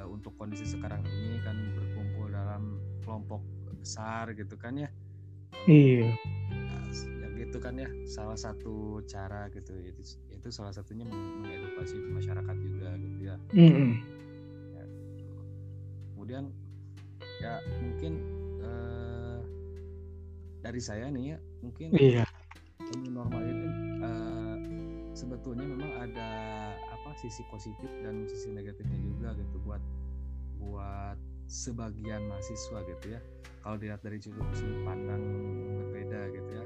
eh, 0.00 0.08
untuk 0.08 0.32
kondisi 0.40 0.64
sekarang 0.64 1.04
ini 1.04 1.44
kan 1.44 1.60
berkumpul 1.76 2.32
dalam 2.32 2.80
kelompok 3.04 3.44
besar 3.76 4.32
gitu 4.32 4.56
kan 4.56 4.80
ya. 4.80 4.88
Iya. 5.68 6.08
Ya, 6.48 6.80
ya 7.20 7.28
gitu 7.36 7.60
kan 7.60 7.76
ya 7.76 7.92
salah 8.08 8.40
satu 8.40 9.04
cara 9.04 9.52
gitu 9.52 9.76
itu 9.76 10.24
itu 10.32 10.48
salah 10.48 10.72
satunya 10.72 11.04
meng- 11.04 11.44
mengedukasi 11.44 12.00
masyarakat 12.16 12.56
juga 12.64 12.96
gitu 12.96 13.28
ya. 13.28 13.36
Ya, 13.52 13.76
gitu. 14.88 15.36
kemudian 16.16 16.48
ya 17.44 17.60
mungkin 17.84 18.37
dari 20.58 20.80
saya 20.80 21.06
nih 21.08 21.34
ya 21.34 21.38
mungkin 21.60 21.88
Iya. 21.92 22.24
new 22.96 23.12
normal 23.12 23.42
ini 23.42 23.68
eh, 24.00 24.56
sebetulnya 25.12 25.64
memang 25.64 25.92
ada 26.00 26.30
apa 26.88 27.10
sisi 27.14 27.42
positif 27.46 27.90
dan 28.00 28.24
sisi 28.24 28.48
negatifnya 28.48 28.98
juga 28.98 29.28
gitu 29.34 29.56
buat 29.62 29.82
buat 30.58 31.16
sebagian 31.46 32.26
mahasiswa 32.26 32.78
gitu 32.86 33.06
ya 33.08 33.20
kalau 33.60 33.76
dilihat 33.76 34.00
dari 34.00 34.18
sudut 34.18 34.44
pandang 34.82 35.22
berbeda 35.78 36.20
gitu 36.32 36.50
ya 36.52 36.64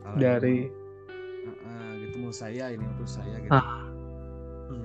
kalau 0.00 0.16
Dari 0.16 0.56
eh, 0.68 1.48
eh, 1.48 1.90
gitu 2.02 2.14
menurut 2.18 2.36
saya 2.36 2.64
ini 2.70 2.84
menurut 2.84 3.08
saya 3.08 3.36
gitu 3.38 3.52
Ah. 3.52 3.84
Hmm. 4.68 4.84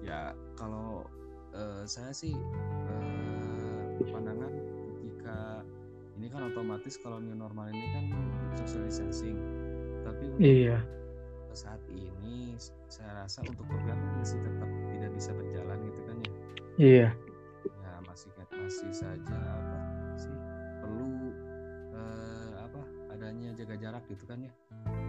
ya 0.00 0.20
kalau 0.54 1.08
eh, 1.52 1.84
saya 1.84 2.12
sih 2.12 2.32
eh, 2.84 3.84
pandangan 4.06 4.52
ketika 4.92 5.63
ini 6.14 6.26
kan 6.28 6.46
otomatis 6.46 6.94
kalau 6.96 7.18
new 7.18 7.34
normal 7.34 7.68
ini 7.68 7.86
kan 7.90 8.04
social 8.56 8.82
distancing 8.82 9.36
tapi 10.02 10.30
untuk 10.30 10.42
iya. 10.42 10.78
saat 11.52 11.80
ini 11.88 12.54
saya 12.86 13.22
rasa 13.22 13.42
untuk 13.42 13.64
program 13.64 13.94
masih 14.16 14.38
tetap 14.38 14.66
tidak 14.90 15.10
bisa 15.12 15.30
berjalan 15.32 15.78
gitu 15.82 16.00
kan 16.02 16.16
ya 16.18 16.32
Iya. 16.74 17.08
ya 17.64 17.92
masih 18.04 18.30
masih 18.52 18.90
saja 18.90 19.36
apa 19.38 19.78
sih 20.16 20.34
perlu 20.78 21.30
eh, 21.92 22.52
apa 22.60 22.80
adanya 23.10 23.54
jaga 23.54 23.74
jarak 23.78 24.04
gitu 24.06 24.24
kan 24.24 24.40
ya 24.40 24.52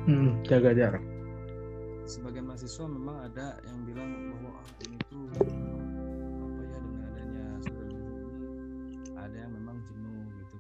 Mm, 0.06 0.46
jaga 0.46 0.70
jarak. 0.70 1.02
sebagian 2.06 2.46
mahasiswa 2.46 2.86
memang 2.86 3.26
ada 3.26 3.58
yang 3.66 3.82
bilang 3.82 4.06
bahwa 4.30 4.54
ah, 4.54 4.70
ini 4.86 4.98
tuh 5.10 5.26
apa 5.34 5.50
ya 6.62 6.78
dengan 6.78 7.02
adanya 7.10 7.46
distancing 7.66 7.90
ini 7.90 8.06
ada 9.18 9.34
yang 9.34 9.50
memang 9.50 9.82
jenuh 9.82 10.15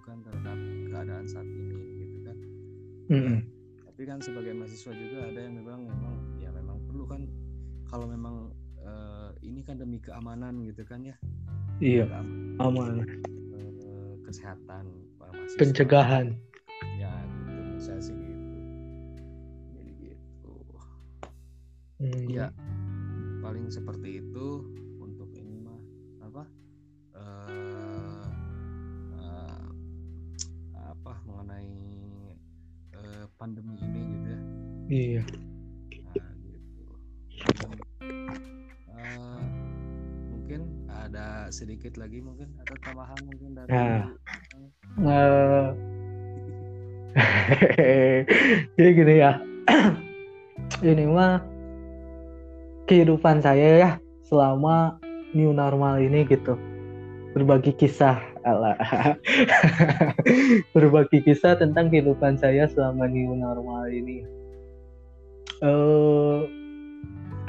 gitu 0.05 0.13
kan 0.13 0.21
terhadap 0.21 0.57
keadaan 0.87 1.25
saat 1.25 1.47
ini 1.47 1.73
gitu 1.97 2.17
kan 2.21 2.37
Mm-mm. 3.07 3.37
tapi 3.83 4.01
kan 4.05 4.21
sebagian 4.21 4.61
mahasiswa 4.61 4.93
juga 4.93 5.17
ada 5.25 5.39
yang 5.39 5.57
memang 5.57 5.81
memang 5.83 6.13
ya 6.37 6.49
memang 6.51 6.77
perlu 6.85 7.03
kan 7.03 7.21
kalau 7.83 8.05
memang 8.05 8.53
eh, 8.77 9.29
ini 9.41 9.61
kan 9.61 9.75
demi 9.75 9.97
keamanan 9.97 10.61
gitu 10.63 10.85
kan 10.85 11.01
ya 11.01 11.17
Iya. 11.77 12.07
Aman. 12.55 13.01
eh, 13.01 14.13
kesehatan 14.21 14.85
para 15.17 15.33
mahasiswa 15.33 15.59
Pencegahan. 15.59 16.27
ya 16.95 17.11
gitu 17.49 17.61
saya 17.81 17.99
sih 17.99 18.13
gitu 18.13 18.57
jadi 19.73 19.91
gitu 20.05 20.53
Mm. 21.95 22.27
Iya, 22.29 22.47
paling 23.39 23.71
seperti 23.71 24.19
itu 24.19 24.47
pandemi 33.45 33.77
ini 33.77 34.01
gitu 34.09 34.25
ya. 34.25 34.41
Iya. 34.89 35.23
Nah, 36.01 36.33
gitu. 36.41 36.83
Eh, 38.89 39.41
mungkin 40.33 40.61
ada 40.89 41.45
sedikit 41.53 41.93
lagi 42.01 42.25
mungkin 42.25 42.49
ada 42.57 42.73
tambahan 42.81 43.21
mungkin 43.21 43.53
dari 43.53 43.69
Nah. 43.69 44.09
Eh, 44.97 45.67
Jadi 48.81 48.89
gini 48.97 49.13
ya. 49.21 49.37
Ini 50.89 51.05
mah 51.05 51.37
kehidupan 52.89 53.45
saya 53.45 53.69
ya 53.77 53.91
selama 54.25 54.97
new 55.37 55.53
normal 55.53 56.01
ini 56.01 56.25
gitu. 56.25 56.57
Berbagi 57.37 57.77
kisah 57.77 58.17
ala 58.45 58.77
berbagi 60.77 61.25
kisah 61.25 61.57
tentang 61.57 61.89
kehidupan 61.89 62.37
saya 62.37 62.69
selama 62.69 63.09
new 63.09 63.33
normal 63.33 63.89
ini. 63.89 64.21
Eh 65.65 66.39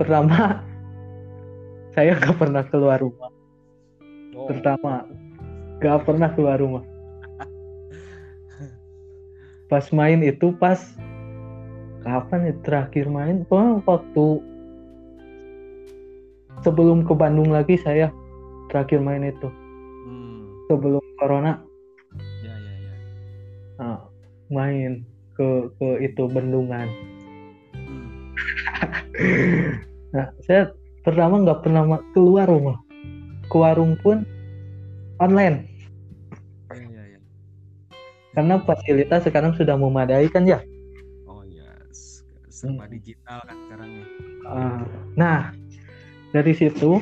pertama 0.01 0.65
saya 1.95 2.17
nggak 2.17 2.37
pernah 2.41 2.65
keluar 2.67 2.99
rumah. 2.99 3.31
Oh, 4.33 4.49
Pertama 4.49 5.05
nggak 5.79 6.01
pernah 6.09 6.29
keluar 6.33 6.57
rumah. 6.57 6.85
Pas 9.69 9.85
main 9.93 10.25
itu 10.25 10.57
pas 10.57 10.81
kapan 12.01 12.49
ya 12.49 12.55
terakhir 12.65 13.05
main? 13.13 13.45
Pokoknya 13.45 13.85
waktu 13.85 14.27
sebelum 16.65 17.05
ke 17.05 17.13
Bandung 17.13 17.53
lagi 17.53 17.77
saya 17.77 18.09
terakhir 18.73 19.03
main 19.05 19.27
itu 19.27 19.51
sebelum 20.67 21.03
corona 21.19 21.63
ya 22.43 22.55
ya 22.55 22.75
ya. 22.83 22.95
nah, 23.79 23.99
main 24.51 25.03
ke 25.37 25.69
ke 25.77 25.89
itu 26.01 26.25
bendungan. 26.33 26.89
Hmm, 27.77 28.09
Nah 30.17 30.33
saya 30.49 30.73
pertama 31.05 31.45
nggak 31.45 31.61
pernah 31.61 31.83
keluar 32.17 32.49
rumah. 32.49 32.79
Ke 33.47 33.57
warung 33.63 33.95
pun 34.03 34.27
online 35.23 35.71
ya 36.73 36.83
ya 36.83 37.05
ya. 37.15 37.21
karena 38.35 38.59
fasilitas 38.65 39.23
sekarang 39.25 39.55
sudah 39.55 39.79
memadai 39.79 40.27
kan 40.29 40.45
ya. 40.45 40.59
Oh 41.31 41.45
ya, 41.47 41.69
s- 41.95 42.27
serba 42.51 42.91
digital 42.91 43.39
kan 43.47 43.57
sekarang 43.69 43.89
ya. 43.93 44.07
Ah, 44.47 44.83
nah, 45.15 45.41
dari 46.35 46.53
situ 46.53 47.01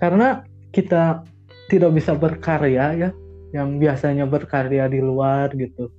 karena 0.00 0.44
kita 0.72 1.24
tidak 1.66 1.90
bisa 1.98 2.14
berkarya 2.14 2.94
ya 2.94 3.10
yang 3.54 3.78
biasanya 3.78 4.26
berkarya 4.26 4.86
di 4.90 5.00
luar 5.02 5.50
gitu. 5.54 5.90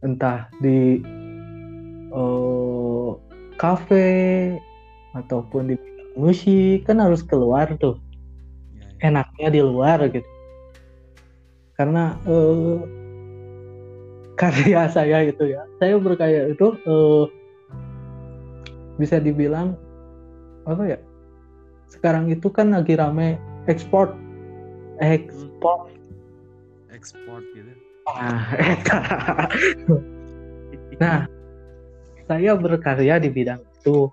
Entah 0.00 0.48
di 0.62 1.02
uh, 2.14 3.16
kafe 3.58 4.56
ataupun 5.14 5.74
di 5.74 5.76
musik 6.14 6.86
kan 6.86 7.02
harus 7.02 7.22
keluar 7.26 7.74
tuh. 7.78 7.98
Ya, 8.76 8.86
ya. 8.86 9.10
enaknya 9.12 9.48
di 9.50 9.60
luar 9.60 9.98
gitu. 10.08 10.30
Karena 11.74 12.16
uh, 12.28 12.78
karya 14.38 14.88
saya 14.96 15.26
itu 15.26 15.50
ya. 15.50 15.66
Saya 15.82 15.98
berkarya 15.98 16.54
itu 16.54 16.76
uh, 16.86 17.26
bisa 19.00 19.18
dibilang 19.18 19.74
apa 20.68 20.96
ya? 20.96 20.98
Sekarang 21.90 22.30
itu 22.30 22.46
kan 22.54 22.70
lagi 22.70 22.94
rame 22.94 23.34
ekspor 23.66 24.14
ekspor 25.00 25.88
ekspor 27.00 27.40
gitu. 27.56 27.72
Nah, 28.10 28.42
nah 31.02 31.18
saya 32.28 32.52
berkarya 32.58 33.22
di 33.22 33.30
bidang 33.32 33.64
itu. 33.80 34.12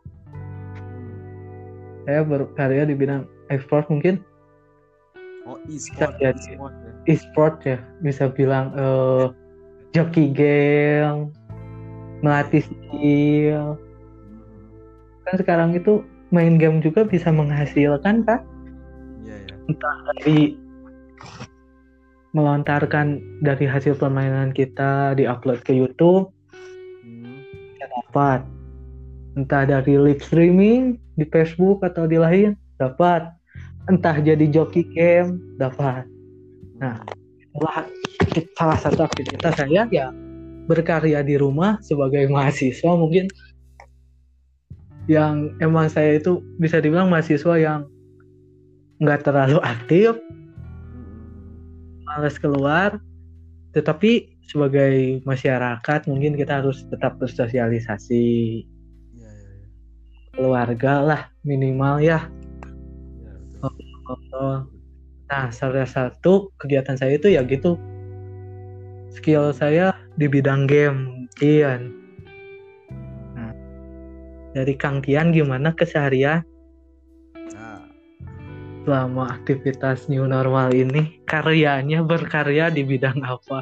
Saya 2.08 2.24
berkarya 2.24 2.88
di 2.88 2.96
bidang 2.96 3.28
ekspor 3.52 3.84
mungkin? 3.92 4.24
Oh 5.44 5.60
e-sport 5.68 6.16
ya. 6.24 6.32
E-sport 7.08 7.56
ya 7.68 7.80
bisa 8.04 8.32
bilang 8.32 8.72
uh, 8.76 9.32
joki 9.92 10.32
game 10.32 11.32
melatih 12.24 12.66
skill. 12.66 13.78
Hmm. 13.78 15.22
kan 15.28 15.36
sekarang 15.38 15.70
itu 15.76 16.02
main 16.34 16.60
game 16.60 16.84
juga 16.84 17.08
bisa 17.08 17.32
menghasilkan 17.32 18.28
kan 18.28 18.42
yeah, 19.24 19.38
yeah. 19.38 19.70
entah 19.70 19.98
dari 20.20 20.58
melontarkan 22.38 23.18
dari 23.42 23.66
hasil 23.66 23.98
permainan 23.98 24.54
kita 24.54 25.18
diupload 25.18 25.66
ke 25.66 25.74
YouTube. 25.74 26.30
Hmm. 27.02 27.42
ya 27.82 27.88
dapat. 28.04 28.46
Entah 29.38 29.64
dari 29.66 29.98
live 29.98 30.22
streaming 30.22 30.98
di 31.18 31.26
Facebook 31.30 31.82
atau 31.82 32.06
di 32.06 32.22
lain 32.22 32.54
dapat. 32.78 33.26
Entah 33.90 34.22
jadi 34.22 34.46
joki 34.46 34.86
game 34.94 35.42
dapat. 35.58 36.06
Nah 36.78 37.02
itulah 37.42 37.90
salah 38.54 38.78
satu 38.78 39.08
aktivitas 39.08 39.58
saya 39.58 39.90
ya 39.90 40.14
berkarya 40.68 41.24
di 41.24 41.40
rumah 41.40 41.82
sebagai 41.82 42.30
mahasiswa 42.30 42.92
mungkin. 42.94 43.32
Yang 45.08 45.56
emang 45.64 45.88
saya 45.88 46.20
itu 46.20 46.44
bisa 46.60 46.84
dibilang 46.84 47.08
mahasiswa 47.08 47.56
yang 47.56 47.88
nggak 49.00 49.24
terlalu 49.24 49.64
aktif 49.64 50.20
males 52.18 52.42
keluar 52.42 52.98
tetapi 53.78 54.42
sebagai 54.50 55.22
masyarakat 55.22 56.10
mungkin 56.10 56.34
kita 56.34 56.66
harus 56.66 56.82
tetap 56.90 57.22
bersosialisasi. 57.22 58.66
Ya, 59.14 59.30
ya, 59.30 59.30
ya. 59.30 59.66
keluarga 60.34 60.94
lah 61.06 61.22
minimal 61.46 62.02
ya, 62.02 62.26
ya 63.22 63.34
oh, 63.62 63.74
oh, 64.10 64.22
oh. 64.34 64.58
nah 65.30 65.54
salah 65.54 65.86
satu 65.86 66.50
kegiatan 66.58 66.98
saya 66.98 67.22
itu 67.22 67.30
ya 67.30 67.46
gitu. 67.46 67.78
Skill 69.14 69.54
saya 69.54 69.94
di 70.18 70.26
bidang 70.26 70.66
game 70.66 71.30
Kian 71.38 71.94
nah, 73.38 73.54
dari 74.58 74.74
Kang 74.74 75.06
Kian 75.06 75.30
gimana 75.30 75.74
keseharian 75.74 76.42
selama 78.88 79.36
aktivitas 79.36 80.08
new 80.08 80.24
normal 80.24 80.72
ini 80.72 81.20
karyanya 81.28 82.08
berkarya 82.08 82.72
di 82.72 82.88
bidang 82.88 83.20
apa? 83.20 83.60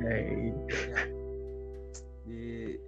Hey. 0.00 0.48
Di 2.24 2.80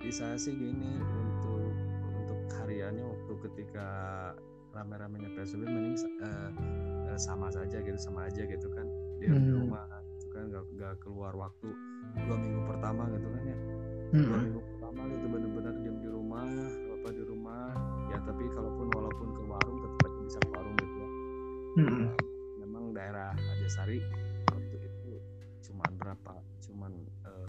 di 0.00 0.08
saya 0.08 0.40
sih 0.40 0.56
gini 0.56 0.96
untuk 0.96 1.76
untuk 2.24 2.40
karyanya 2.48 3.04
waktu 3.04 3.32
ketika 3.44 3.88
rame-ramenya 4.72 5.28
PSBB 5.36 5.68
mending 5.68 6.00
uh, 6.24 7.20
sama 7.20 7.52
saja 7.52 7.84
gitu 7.84 8.00
sama 8.00 8.24
aja 8.24 8.48
gitu 8.48 8.72
kan 8.72 8.88
di 9.20 9.28
hmm. 9.28 9.60
rumah 9.60 9.84
gitu 10.08 10.26
kan 10.32 10.48
gak, 10.48 10.64
gak 10.80 10.94
keluar 11.04 11.36
waktu 11.36 11.68
dua 12.24 12.36
minggu 12.40 12.64
pertama 12.64 13.12
gitu 13.12 13.28
kan 13.28 13.42
ya 13.44 13.58
hmm. 14.16 14.24
dua 14.24 14.38
minggu 14.40 14.60
pertama 14.72 15.00
gitu 15.12 15.26
benar-benar 15.28 15.74
diam 15.84 15.96
di 16.00 16.08
rumah 16.08 16.48
apa 17.04 17.08
di 17.12 17.22
rumah 17.28 17.76
ya 18.08 18.18
tapi 18.24 18.44
kalaupun 18.56 18.88
walaupun 18.96 19.28
ke 19.36 19.42
warung 19.44 19.83
bisa 20.24 20.38
ke 20.40 20.48
warung 20.50 20.76
gitu 20.80 20.96
ya 20.96 21.08
hmm. 21.84 22.06
memang 22.64 22.84
daerah 22.96 23.36
Ajasari 23.36 24.00
waktu 24.48 24.76
itu 24.80 25.12
cuma 25.68 25.84
berapa 26.00 26.34
cuman 26.64 26.92
uh, 27.28 27.48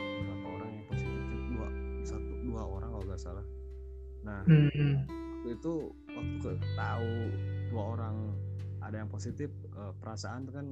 berapa 0.00 0.46
orang 0.48 0.68
yang 0.72 0.84
positif 0.88 1.40
dua 1.52 1.68
satu 2.04 2.32
dua 2.44 2.62
orang 2.64 2.88
kalau 2.96 3.04
nggak 3.04 3.20
salah 3.20 3.46
nah 4.24 4.40
hmm. 4.48 5.04
waktu 5.44 5.48
itu 5.60 5.74
waktu 6.08 6.36
ke, 6.40 6.50
tahu 6.76 7.12
dua 7.68 7.82
orang 7.98 8.16
ada 8.80 8.96
yang 9.04 9.10
positif 9.12 9.52
uh, 9.76 9.92
perasaan 10.00 10.48
kan 10.48 10.66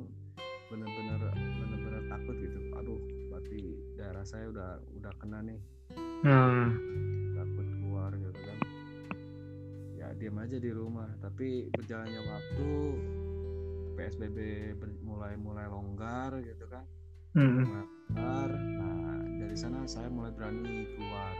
benar-benar 0.72 1.20
benar-benar 1.36 2.02
takut 2.08 2.36
gitu 2.40 2.60
aduh 2.80 3.00
berarti 3.28 3.76
daerah 4.00 4.24
saya 4.24 4.48
udah 4.48 4.80
udah 4.96 5.12
kena 5.20 5.44
nih 5.44 5.60
hmm. 6.24 6.68
Diam 10.22 10.38
aja 10.38 10.54
di 10.54 10.70
rumah. 10.70 11.10
Tapi 11.18 11.66
berjalannya 11.74 12.22
waktu 12.22 12.70
PSBB 13.98 14.38
mulai 15.02 15.34
mulai 15.34 15.66
longgar 15.66 16.38
gitu 16.46 16.70
kan. 16.70 16.86
Mm. 17.34 17.66
longgar. 17.66 18.50
Nah 18.54 19.18
dari 19.42 19.56
sana 19.58 19.82
saya 19.82 20.06
mulai 20.06 20.30
berani 20.30 20.86
keluar. 20.94 21.34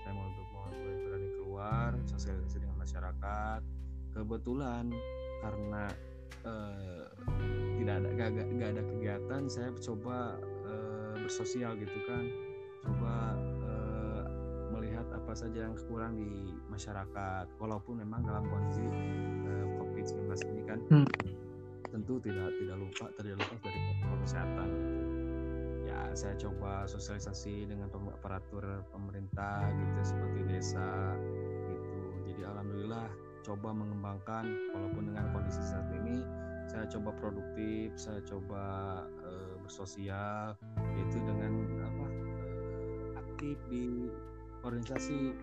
Saya 0.00 0.12
mulai, 0.16 0.32
mulai 0.56 0.96
berani 1.04 1.28
keluar 1.36 1.90
sosialisasi 2.08 2.64
dengan 2.64 2.80
masyarakat. 2.80 3.60
Kebetulan 4.16 4.88
karena 5.44 5.84
eh, 6.48 7.04
tidak 7.76 7.94
ada 8.00 8.08
gak, 8.16 8.28
gak, 8.40 8.48
gak 8.56 8.70
ada 8.72 8.82
kegiatan 8.88 9.42
saya 9.52 9.68
coba 9.84 10.40
eh, 10.64 11.14
bersosial 11.20 11.76
gitu 11.76 11.98
kan. 12.08 12.24
Coba 12.88 13.36
apa 15.34 15.50
saja 15.50 15.66
yang 15.66 15.74
kurang 15.90 16.14
di 16.14 16.54
masyarakat. 16.70 17.58
Walaupun 17.58 18.06
memang 18.06 18.22
dalam 18.22 18.46
kondisi 18.46 18.86
uh, 18.86 19.66
COVID-19 19.82 20.30
ini 20.30 20.62
kan 20.62 20.78
hmm. 20.94 21.10
tentu 21.90 22.22
tidak 22.22 22.54
tidak 22.54 22.78
lupa 22.78 23.10
tidak 23.18 23.42
lupa 23.42 23.54
dari 23.66 23.78
protokol 23.82 24.18
kesehatan. 24.22 24.68
Ya 25.90 25.98
saya 26.14 26.38
coba 26.38 26.86
sosialisasi 26.86 27.66
dengan 27.66 27.90
aparatur 28.14 28.62
pemerintah 28.94 29.74
gitu 29.74 30.14
seperti 30.14 30.40
desa 30.46 31.18
gitu. 31.66 31.98
Jadi 32.30 32.42
alhamdulillah 32.46 33.10
coba 33.42 33.74
mengembangkan 33.74 34.46
walaupun 34.70 35.10
dengan 35.10 35.34
kondisi 35.34 35.66
saat 35.66 35.90
ini 35.98 36.22
saya 36.70 36.86
coba 36.94 37.10
produktif 37.18 37.90
saya 37.98 38.22
coba 38.22 38.62
uh, 39.26 39.58
bersosial 39.66 40.54
yaitu 40.94 41.18
dengan 41.26 41.58
apa 41.82 42.06
uh, 42.06 43.18
aktif 43.18 43.58
di 43.66 44.14
organisasi. 44.64 45.36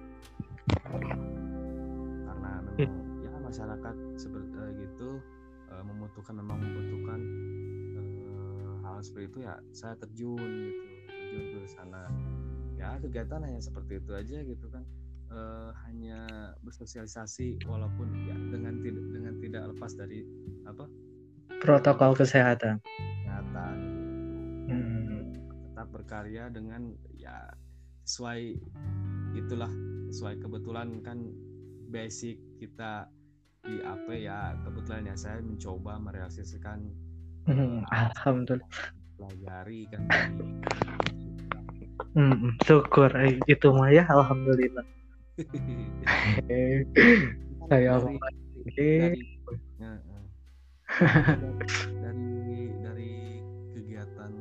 Karena 2.27 2.51
memang 2.65 2.91
ya 3.21 3.31
masyarakat 3.37 3.95
seperti 4.17 4.53
uh, 4.57 4.71
gitu 4.77 5.09
uh, 5.69 5.83
membutuhkan 5.85 6.35
memang 6.37 6.57
membutuhkan 6.61 7.19
uh, 7.97 8.73
hal 8.85 8.97
seperti 9.03 9.25
itu 9.29 9.39
ya 9.45 9.53
saya 9.71 9.93
terjun 10.01 10.41
gitu 10.41 10.81
terjun 11.07 11.41
ke 11.65 11.69
sana. 11.69 12.03
Ya 12.75 12.97
kegiatan 12.97 13.45
hanya 13.45 13.61
seperti 13.61 14.01
itu 14.01 14.11
aja 14.17 14.37
gitu 14.41 14.65
kan. 14.73 14.83
Uh, 15.31 15.71
hanya 15.87 16.27
bersosialisasi 16.59 17.63
walaupun 17.63 18.11
ya 18.27 18.35
dengan 18.51 18.83
tidak 18.83 19.05
dengan 19.15 19.33
tidak 19.39 19.63
lepas 19.71 19.95
dari 19.95 20.27
apa 20.67 20.83
protokol 21.63 22.11
kesehatan. 22.19 22.83
kesehatan 22.83 23.77
hmm. 24.67 25.23
tetap 25.71 25.87
berkarya 25.95 26.51
dengan 26.51 26.91
ya 27.15 27.47
sesuai 28.03 28.59
itulah 29.35 29.71
sesuai 30.11 30.43
kebetulan 30.43 30.99
kan 31.03 31.31
basic 31.91 32.39
kita 32.59 33.07
di 33.63 33.79
AP 33.83 34.07
ya. 34.25 34.55
Kebetulan 34.65 35.07
ya 35.07 35.15
saya 35.15 35.39
mencoba 35.39 35.99
merealisasikan 36.01 36.91
hmm, 37.47 37.87
alhamdulillah. 37.91 38.67
pelajari 39.19 39.87
kan. 39.91 40.01
Hmm, 42.17 42.57
syukur. 42.65 43.07
Eh, 43.15 43.39
itu 43.47 43.67
mah 43.71 43.93
ya 43.93 44.03
alhamdulillah. 44.09 44.85
Saya 47.71 47.95
dari, 48.03 48.19
dari, 48.19 48.35
dari 52.03 52.31
dari 52.83 53.13
kegiatan 53.71 54.33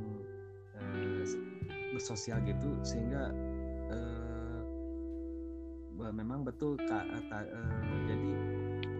eh, 0.82 1.22
bersosial 1.94 2.42
gitu 2.42 2.74
sehingga 2.82 3.30
memang 6.08 6.40
betul 6.48 6.80
kak 6.88 7.04
uh, 7.04 7.44
jadi 8.08 8.32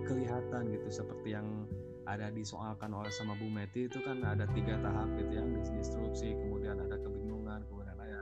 kelihatan 0.04 0.62
gitu 0.68 0.88
seperti 0.90 1.32
yang 1.32 1.64
ada 2.10 2.28
disoalkan 2.34 2.90
oleh 2.90 3.12
sama 3.14 3.38
Bu 3.38 3.46
Meti 3.46 3.86
itu 3.86 4.02
kan 4.02 4.18
ada 4.26 4.44
tiga 4.50 4.74
tahap 4.82 5.06
gitu 5.14 5.32
yang 5.38 5.48
disrupsi 5.62 6.34
kemudian 6.34 6.82
ada 6.82 6.98
kebingungan 6.98 7.62
kemudian 7.70 7.94
ada 7.94 8.20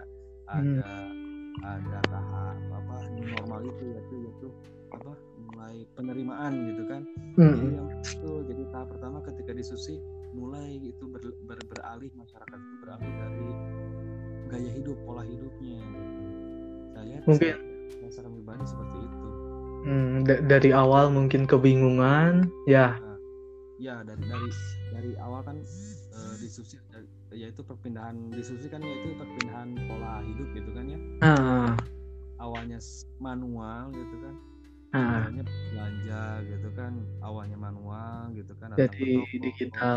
ada 0.52 0.84
hmm. 0.84 1.64
ada 1.64 1.98
tahap 2.12 2.56
apa 2.68 2.96
normal 3.16 3.60
itu 3.64 3.84
yaitu 3.96 4.14
yaitu 4.28 4.48
apa 4.92 5.12
mulai 5.48 5.84
penerimaan 5.96 6.52
gitu 6.72 6.82
kan 6.84 7.02
hmm. 7.40 7.48
jadi 7.56 7.66
yang 7.80 7.88
itu 8.04 8.32
jadi 8.52 8.62
tahap 8.72 8.88
pertama 8.92 9.18
ketika 9.24 9.56
diskusi 9.56 9.96
mulai 10.36 10.76
itu 10.84 11.04
ber, 11.08 11.24
ber, 11.48 11.56
beralih 11.72 12.12
masyarakat 12.12 12.58
itu 12.60 12.74
beralih 12.84 13.10
dari 13.16 13.48
gaya 14.52 14.70
hidup 14.76 14.96
pola 15.08 15.24
hidupnya 15.24 15.80
saya 16.92 17.16
mungkin 17.24 17.56
masyarakat 18.02 18.32
pribadi 18.32 18.64
seperti 18.68 18.96
itu. 19.04 19.28
Hmm, 19.88 20.26
dari 20.26 20.70
awal 20.74 21.08
mungkin 21.08 21.46
kebingungan 21.46 22.50
ya. 22.66 22.98
Nah, 22.98 23.16
ya 23.78 23.96
dari 24.02 24.24
dari 24.26 24.50
dari 24.90 25.10
awal 25.22 25.40
kan 25.46 25.56
uh, 26.12 26.34
diskusi 26.42 26.76
yaitu 27.30 27.60
perpindahan 27.62 28.32
diskusi 28.34 28.66
kan 28.66 28.82
yaitu 28.82 29.14
perpindahan 29.14 29.78
pola 29.86 30.20
hidup 30.26 30.48
gitu 30.52 30.70
kan 30.74 30.84
ya. 30.90 30.98
Uh. 31.22 31.72
awalnya 32.42 32.78
manual 33.22 33.94
gitu 33.94 34.16
kan. 34.18 34.34
Uh. 34.88 34.98
awalnya 34.98 35.44
belanja 35.46 36.22
gitu 36.48 36.68
kan 36.74 36.92
awalnya 37.22 37.58
manual 37.60 38.32
gitu 38.34 38.52
kan 38.58 38.74
jadi 38.74 39.22
toko, 39.22 39.38
digital. 39.46 39.96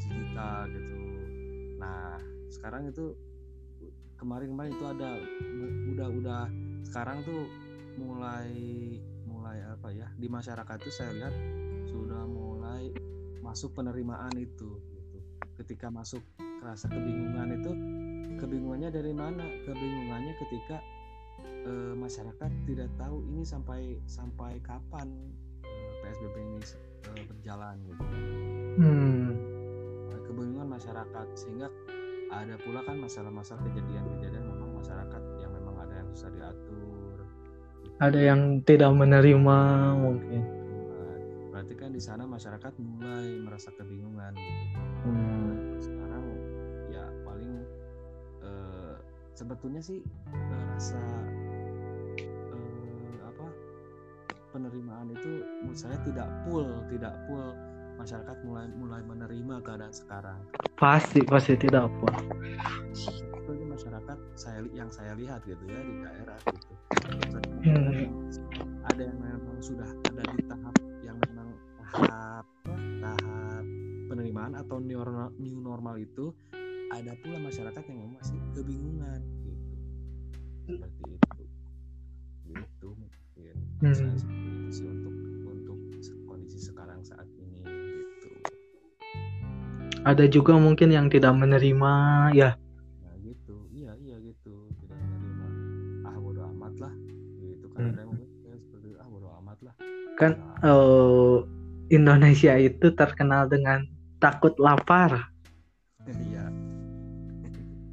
digital 0.00 0.58
gitu. 0.72 0.94
Nah 1.76 2.16
sekarang 2.48 2.88
itu 2.88 3.12
kemarin-kemarin 4.16 4.72
itu 4.72 4.86
ada 4.88 5.10
udah 5.92 6.08
udah 6.08 6.42
sekarang 6.86 7.26
tuh 7.26 7.50
mulai 7.98 8.54
mulai 9.26 9.58
apa 9.66 9.90
ya 9.90 10.06
di 10.14 10.30
masyarakat 10.30 10.76
tuh 10.78 10.94
saya 10.94 11.10
lihat 11.18 11.34
sudah 11.90 12.22
mulai 12.28 12.94
masuk 13.42 13.74
penerimaan 13.74 14.34
itu 14.38 14.78
gitu. 14.94 15.18
ketika 15.62 15.90
masuk 15.90 16.22
rasa 16.62 16.86
kebingungan 16.86 17.58
itu 17.58 17.72
kebingungannya 18.38 18.90
dari 18.94 19.12
mana 19.14 19.44
kebingungannya 19.64 20.34
ketika 20.46 20.78
e, 21.66 21.72
masyarakat 21.96 22.50
tidak 22.68 22.90
tahu 23.00 23.22
ini 23.26 23.42
sampai 23.42 23.98
sampai 24.06 24.60
kapan 24.62 25.08
e, 25.62 25.70
eh, 25.70 25.92
psbb 26.04 26.36
ini 26.36 26.60
e, 27.06 27.10
berjalan 27.26 27.76
gitu 27.86 28.04
hmm. 28.82 29.30
kebingungan 30.26 30.68
masyarakat 30.68 31.26
sehingga 31.38 31.70
ada 32.34 32.58
pula 32.58 32.82
kan 32.82 32.98
masalah-masalah 32.98 33.62
kejadian-kejadian 33.70 34.44
memang 34.50 34.82
masyarakat 34.82 35.22
susah 36.16 36.32
diatur 36.32 37.20
ada 38.00 38.16
yang 38.16 38.64
tidak 38.64 38.88
menerima 38.88 39.58
mungkin 40.00 40.40
berarti 41.52 41.74
kan 41.76 41.92
di 41.92 42.00
sana 42.00 42.24
masyarakat 42.24 42.72
mulai 42.80 43.36
merasa 43.44 43.68
kebingungan 43.76 44.32
gitu. 44.32 44.80
hmm. 45.04 45.76
sekarang 45.76 46.24
ya 46.88 47.04
paling 47.20 47.52
uh, 48.40 48.96
sebetulnya 49.36 49.84
sih 49.84 50.00
rasa 50.72 51.04
uh, 52.48 53.16
apa 53.28 53.46
penerimaan 54.56 55.12
itu 55.12 55.44
menurut 55.60 55.76
saya 55.76 56.00
tidak 56.00 56.32
full 56.48 56.64
tidak 56.88 57.12
full 57.28 57.52
masyarakat 57.96 58.36
mulai 58.44 58.68
mulai 58.76 59.02
menerima 59.04 59.64
keadaan 59.64 59.92
sekarang. 59.92 60.40
Pasti 60.76 61.24
pasti 61.24 61.56
tidak 61.56 61.88
full 62.00 62.16
itu 63.46 63.62
masyarakat 63.62 64.18
saya 64.34 64.60
yang 64.74 64.90
saya 64.90 65.14
lihat 65.14 65.40
gitu 65.46 65.64
ya 65.64 65.80
di 65.80 65.94
daerah 66.02 66.38
gitu. 66.50 66.72
Hmm. 67.66 68.08
ada 68.86 69.02
yang 69.02 69.18
memang 69.18 69.58
sudah 69.62 69.88
ada 70.12 70.22
di 70.34 70.42
tahap 70.46 70.74
tahap 71.96 72.44
tahap 73.00 73.64
penerimaan 74.10 74.52
atau 74.58 74.76
new 74.82 74.98
normal, 74.98 75.30
new 75.38 75.58
normal 75.62 75.96
itu 75.96 76.34
ada 76.92 77.14
pula 77.22 77.38
masyarakat 77.40 77.82
yang 77.88 78.12
masih 78.18 78.38
kebingungan 78.52 79.20
gitu. 79.46 79.74
Seperti 80.66 81.02
itu. 81.16 81.44
Gitu 82.52 82.88
mungkin. 82.92 83.56
Hmm. 83.80 83.94
seperti 83.94 84.48
itu 84.50 84.70
sih 84.72 84.86
untuk 84.88 85.15
ada 90.06 90.24
juga 90.30 90.54
mungkin 90.54 90.94
yang 90.94 91.10
tidak 91.10 91.34
menerima 91.34 91.92
ya 92.32 92.54
nah 93.02 93.14
gitu 93.26 93.66
iya 93.74 93.92
iya 93.98 94.16
gitu 94.22 94.70
tidak 94.86 94.96
menerima 95.02 95.46
ah 96.06 96.16
bodo 96.22 96.40
amat 96.54 96.74
lah 96.78 96.94
gitu 97.42 97.66
kan 97.74 97.80
hmm. 97.82 97.90
ada 97.90 98.00
yang 98.00 98.10
mungkin 98.14 98.56
seperti 98.62 98.88
ah 99.02 99.08
bodo 99.10 99.28
amat 99.42 99.58
lah 99.66 99.74
kan 100.16 100.32
nah, 100.62 100.70
uh, 100.70 101.36
Indonesia 101.90 102.58
itu 102.58 102.90
terkenal 102.98 103.46
dengan 103.46 103.86
takut 104.18 104.54
lapar. 104.58 105.30
Iya. 106.06 106.50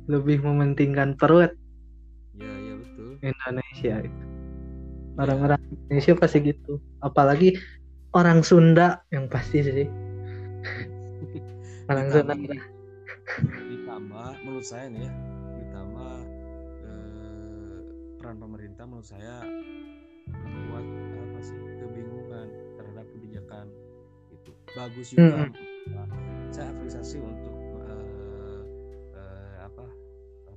Lebih 0.09 0.41
mementingkan 0.41 1.13
perut. 1.17 1.53
Iya, 2.33 2.53
iya 2.57 2.73
betul. 2.81 3.09
Indonesia 3.21 3.95
itu. 4.01 4.23
Orang-orang 5.21 5.61
ya. 5.61 5.77
Indonesia 5.93 6.13
pasti 6.17 6.37
gitu. 6.41 6.81
Apalagi 7.05 7.53
orang 8.17 8.41
Sunda 8.41 9.05
yang 9.13 9.29
pasti 9.29 9.61
sih. 9.61 9.87
Orang 11.89 12.07
Sunda. 12.11 12.35
Ditambah 13.71 14.29
menurut 14.43 14.65
saya 14.67 14.85
nih 14.91 15.07
ya, 15.07 15.11
ditambah 15.63 16.15
eh, 16.83 17.79
peran 18.19 18.37
pemerintah 18.39 18.83
menurut 18.87 19.07
saya 19.07 19.43
membuat 20.27 20.85
apa 21.19 21.39
sih 21.43 21.59
kebingungan 21.83 22.47
terhadap 22.79 23.05
kebijakan 23.11 23.65
bagus 24.73 25.13
juga 25.13 25.47
hmm. 25.47 25.53
saya. 26.49 26.69
Apresiasi 26.73 27.17
untuk 27.21 27.55
uh, 27.79 28.61
uh, 29.15 29.53
apa 29.67 29.85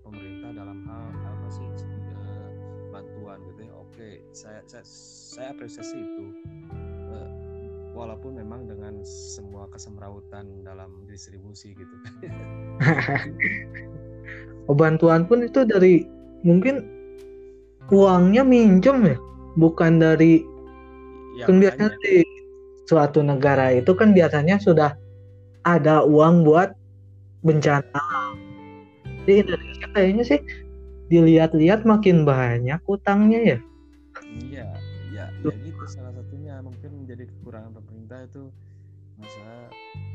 pemerintah 0.02 0.50
dalam 0.54 0.78
hal 0.86 1.06
apa 1.12 1.46
sih 1.50 1.66
uh, 1.66 2.50
bantuan 2.90 3.38
gitu 3.52 3.60
ya. 3.66 3.74
Oke 3.76 4.08
saya 4.32 4.60
saya 4.66 4.84
saya 4.84 5.48
apresiasi 5.54 5.98
itu 5.98 6.24
walaupun 7.96 8.36
memang 8.36 8.68
dengan 8.68 9.00
semua 9.08 9.64
kesemrautan 9.72 10.60
dalam 10.60 11.08
distribusi 11.08 11.72
gitu 11.72 11.96
oh, 14.68 14.76
bantuan 14.76 15.24
pun 15.24 15.40
itu 15.48 15.64
dari 15.64 16.04
mungkin 16.44 16.84
uangnya 17.88 18.44
minjem 18.44 19.16
ya 19.16 19.16
bukan 19.56 19.96
dari 19.98 20.44
ya, 21.40 21.48
kan 21.48 21.56
biasanya 21.56 21.96
di 22.04 22.20
suatu 22.86 23.24
negara 23.24 23.72
itu 23.74 23.96
kan 23.96 24.12
biasanya 24.12 24.60
sudah 24.60 24.94
ada 25.66 26.06
uang 26.06 26.46
buat 26.46 26.70
bencana. 27.42 28.02
Di 29.26 29.42
Indonesia 29.42 29.86
kayaknya 29.90 30.24
sih 30.24 30.40
dilihat-lihat 31.10 31.82
makin 31.82 32.22
banyak 32.22 32.78
utangnya 32.86 33.56
ya. 33.56 33.58
Iya, 34.38 34.66
ya, 35.50 35.56
itu 35.62 35.84
salah 35.86 36.12
satunya 36.14 36.58
mungkin 36.62 36.90
menjadi 37.04 37.24
kekurangan 37.30 37.72
pemerintah 37.78 38.18
itu 38.26 38.42
masa 39.16 39.70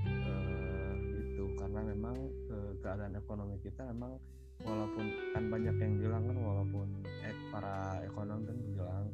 uh, 0.08 0.96
itu. 1.16 1.44
Karena 1.58 1.82
memang 1.86 2.18
uh, 2.52 2.72
keadaan 2.84 3.16
ekonomi 3.16 3.58
kita 3.64 3.88
memang 3.92 4.20
walaupun 4.62 5.06
kan 5.34 5.44
banyak 5.50 5.76
yang 5.82 5.94
bilang 5.98 6.24
kan 6.30 6.38
walaupun 6.38 6.88
eh, 7.26 7.36
para 7.50 7.98
ekonom 8.06 8.46
kan 8.46 8.58
bilang 8.62 9.06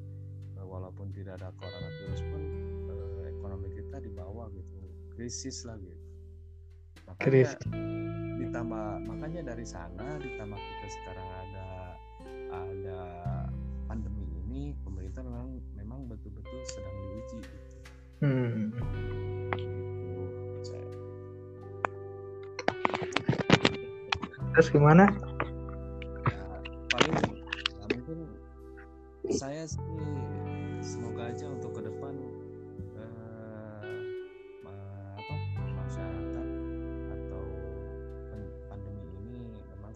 uh, 0.60 0.66
walaupun 0.68 1.08
tidak 1.16 1.40
ada 1.40 1.56
coronavirus 1.56 2.22
pun 2.28 2.42
ekonomi 3.28 3.68
kita 3.72 3.98
di 4.04 4.12
bawah 4.12 4.52
gitu. 4.52 4.76
Krisis 5.16 5.64
lah 5.64 5.80
gitu. 5.80 6.04
Makanya 7.08 7.24
krisis. 7.24 7.64
ditambah 8.38 8.88
makanya 9.08 9.42
dari 9.56 9.66
sana 9.66 10.20
ditambah 10.20 10.60
kita 10.60 10.88
sekarang 10.92 11.30
ada 11.48 11.68
ada 12.52 13.00
pandemi 13.88 14.28
ini 14.46 14.76
pemerintah 14.84 15.24
memang 15.24 15.58
memang 16.08 16.24
betul-betul 16.24 16.60
sedang 16.64 16.96
diuji 17.04 17.38
gitu. 17.44 17.58
Hmm. 18.24 18.72
Terus 24.56 24.68
gimana? 24.72 25.06
Ya, 26.32 26.44
paling 26.96 27.16
ya 27.76 27.86
mungkin 27.92 28.18
saya 29.36 29.68
sih 29.68 29.84
semoga 30.80 31.30
aja 31.30 31.46
untuk 31.52 31.76
ke 31.76 31.82
depan 31.84 32.16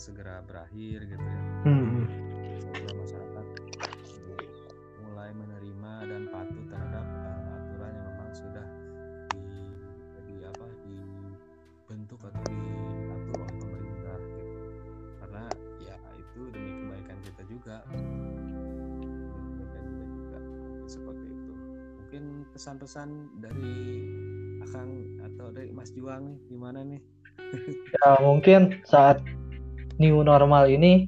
segera 0.02 0.42
berakhir 0.42 1.06
gitu 1.06 1.22
ya 1.22 1.41
pesan-pesan 22.82 23.10
dari 23.38 23.78
Kang 24.74 24.90
atau 25.22 25.54
dari 25.54 25.70
Mas 25.70 25.94
Juang 25.94 26.34
nih 26.34 26.38
gimana 26.50 26.82
nih? 26.82 26.98
Ya 27.94 28.18
mungkin 28.26 28.82
saat 28.90 29.22
new 30.02 30.26
normal 30.26 30.66
ini 30.66 31.06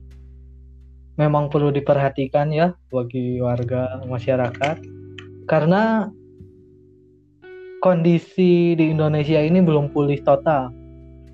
memang 1.17 1.49
perlu 1.49 1.73
diperhatikan 1.73 2.53
ya 2.53 2.77
bagi 2.93 3.41
warga 3.41 4.05
masyarakat 4.05 4.85
karena 5.49 6.13
kondisi 7.81 8.77
di 8.77 8.93
Indonesia 8.93 9.41
ini 9.41 9.57
belum 9.57 9.89
pulih 9.97 10.21
total 10.21 10.69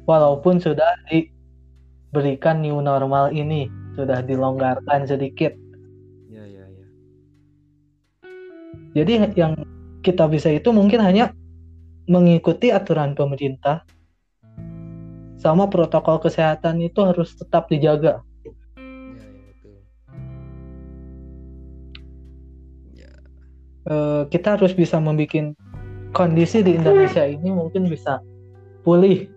walaupun 0.08 0.64
sudah 0.64 1.04
diberikan 1.12 2.64
new 2.64 2.80
normal 2.80 3.36
ini 3.36 3.68
sudah 4.00 4.24
dilonggarkan 4.24 5.04
sedikit 5.04 5.52
Ya 6.32 6.48
ya 6.48 6.64
ya. 6.64 6.86
jadi 8.96 9.36
yang 9.36 9.60
kita 10.00 10.28
bisa 10.32 10.48
itu 10.52 10.72
mungkin 10.72 11.04
hanya 11.04 11.36
mengikuti 12.10 12.72
aturan 12.74 13.14
pemerintah. 13.14 13.84
Sama 15.40 15.72
protokol 15.72 16.20
kesehatan 16.20 16.84
itu 16.84 17.00
harus 17.00 17.32
tetap 17.32 17.72
dijaga. 17.72 18.20
Ya 18.20 18.44
ya. 19.16 19.28
Betul. 19.48 19.78
Ya 22.92 23.12
Eh, 23.88 24.24
kita 24.28 24.60
harus 24.60 24.76
bisa 24.76 25.00
membuat 25.00 25.56
kondisi 26.12 26.60
di 26.60 26.76
Indonesia 26.76 27.24
ini 27.24 27.56
mungkin 27.56 27.88
bisa 27.88 28.20
pulih. 28.84 29.32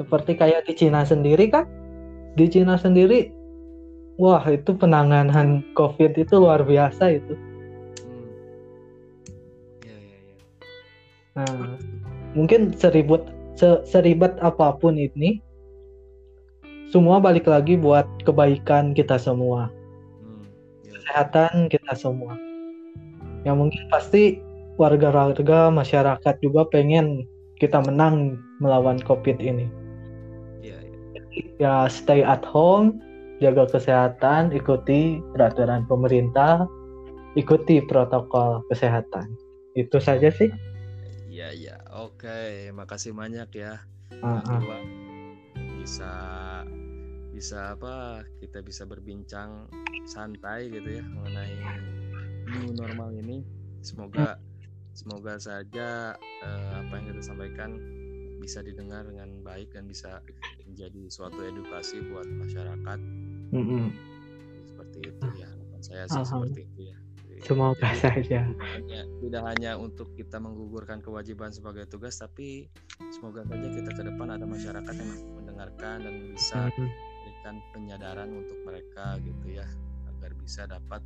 Seperti 0.00 0.32
kayak 0.36 0.64
di 0.68 0.72
Cina 0.76 1.04
sendiri 1.04 1.48
kan? 1.52 1.68
Di 2.36 2.48
Cina 2.48 2.80
sendiri 2.80 3.32
wah 4.16 4.44
itu 4.48 4.72
penanganan 4.76 5.60
COVID 5.76 6.16
itu 6.16 6.34
luar 6.40 6.64
biasa 6.64 7.20
itu 7.20 7.36
nah 11.36 11.76
mungkin 12.32 12.72
seribut 12.72 13.28
se- 13.54 13.84
seribet 13.84 14.32
apa 14.40 14.72
pun 14.80 14.96
ini 14.96 15.44
semua 16.88 17.20
balik 17.20 17.44
lagi 17.44 17.76
buat 17.76 18.08
kebaikan 18.24 18.96
kita 18.96 19.20
semua 19.20 19.68
Hmm. 20.24 20.42
Ya, 20.82 20.96
kesehatan 20.96 21.68
kita 21.68 21.92
semua 21.92 22.34
ya 23.44 23.52
mungkin 23.52 23.84
pasti 23.92 24.40
warga-warga 24.80 25.68
masyarakat 25.72 26.34
juga 26.40 26.64
pengen 26.72 27.28
kita 27.60 27.80
menang 27.84 28.36
melawan 28.60 29.00
COVID 29.00 29.40
ini 29.40 29.68
ya 30.60 30.76
ya. 30.80 30.96
ya 31.60 31.74
stay 31.88 32.20
at 32.24 32.44
home, 32.44 33.00
jaga 33.40 33.68
kesehatan, 33.68 34.52
ikuti 34.52 35.20
peraturan 35.36 35.84
pemerintah, 35.88 36.64
ikuti 37.36 37.84
protokol 37.84 38.64
kesehatan. 38.72 39.36
Itu 39.76 40.00
saja 40.00 40.32
sih. 40.32 40.48
Iya 41.36 41.52
iya, 41.52 41.76
oke, 41.92 42.72
makasih 42.72 43.12
banyak 43.12 43.60
ya, 43.60 43.76
ah. 44.24 44.40
Iwan. 44.56 44.84
Bisa 45.76 46.12
bisa 47.28 47.76
apa? 47.76 48.24
Kita 48.40 48.64
bisa 48.64 48.88
berbincang 48.88 49.68
santai 50.08 50.72
gitu 50.72 50.96
ya 50.96 51.04
mengenai 51.04 51.60
new 52.48 52.72
normal 52.72 53.12
ini. 53.20 53.44
Semoga 53.84 54.40
semoga 54.96 55.36
saja 55.36 56.16
eh, 56.40 56.72
apa 56.72 57.04
yang 57.04 57.12
kita 57.12 57.20
sampaikan 57.28 57.76
bisa 58.40 58.64
didengar 58.64 59.04
dengan 59.04 59.44
baik 59.44 59.76
dan 59.76 59.92
bisa 59.92 60.24
menjadi 60.64 61.04
suatu 61.12 61.44
edukasi 61.44 62.00
buat 62.16 62.24
masyarakat. 62.24 62.98
Mm-mm. 63.52 63.92
Seperti 64.72 65.12
itu 65.12 65.26
ya, 65.36 65.52
harapan 65.52 65.80
saya 65.84 66.04
sih 66.08 66.24
seperti 66.24 66.64
itu 66.64 66.80
ya. 66.88 66.96
Semoga 67.44 67.88
Jadi, 67.92 68.00
saja. 68.00 68.40
hanya, 68.48 69.00
tidak 69.20 69.42
hanya 69.44 69.70
untuk 69.76 70.12
kita 70.16 70.40
menggugurkan 70.40 71.04
kewajiban 71.04 71.52
sebagai 71.52 71.84
tugas 71.86 72.16
tapi 72.16 72.68
semoga 73.12 73.44
saja 73.44 73.68
kita 73.68 73.90
ke 73.92 74.02
depan 74.02 74.28
ada 74.32 74.46
masyarakat 74.48 74.94
yang 74.96 75.10
mendengarkan 75.36 75.96
dan 76.02 76.14
bisa 76.32 76.68
Mm-mm. 76.72 76.88
memberikan 76.88 77.54
penyadaran 77.74 78.28
untuk 78.32 78.58
mereka 78.64 79.20
gitu 79.20 79.46
ya 79.60 79.66
agar 80.08 80.30
bisa 80.38 80.64
dapat 80.64 81.02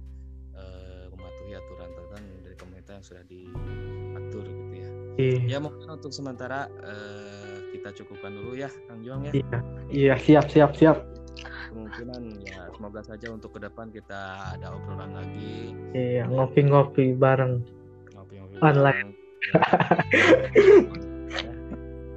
eh, 0.54 1.06
mematuhi 1.10 1.52
aturan-aturan 1.58 2.22
dari 2.46 2.56
pemerintah 2.56 2.92
yang 2.96 3.04
sudah 3.04 3.24
diatur 3.26 4.44
gitu 4.46 4.74
ya 4.76 4.90
Iya, 5.20 5.40
ya 5.44 5.58
mungkin 5.60 5.84
untuk 5.90 6.14
sementara 6.14 6.70
eh, 6.80 7.74
kita 7.76 7.92
cukupkan 7.92 8.32
dulu 8.32 8.56
ya 8.56 8.70
Kang 8.88 9.04
Jong 9.04 9.28
ya 9.28 9.32
iya, 9.36 9.58
iya, 9.90 10.14
siap, 10.16 10.46
siap, 10.48 10.72
siap. 10.72 10.96
Kemungkinan 11.70 12.22
ya 12.42 12.66
semoga 12.70 13.00
saja 13.00 13.30
untuk 13.30 13.54
ke 13.54 13.62
depan 13.62 13.88
kita 13.88 14.20
ada 14.52 14.74
obrolan 14.74 15.14
lagi 15.14 15.72
Iya, 15.92 16.26
ngopi-ngopi 16.26 17.14
bareng. 17.14 17.62
ngopi-ngopi 18.12 18.54
Online. 18.60 19.08
bareng. 19.08 19.10
ya, 21.30 21.52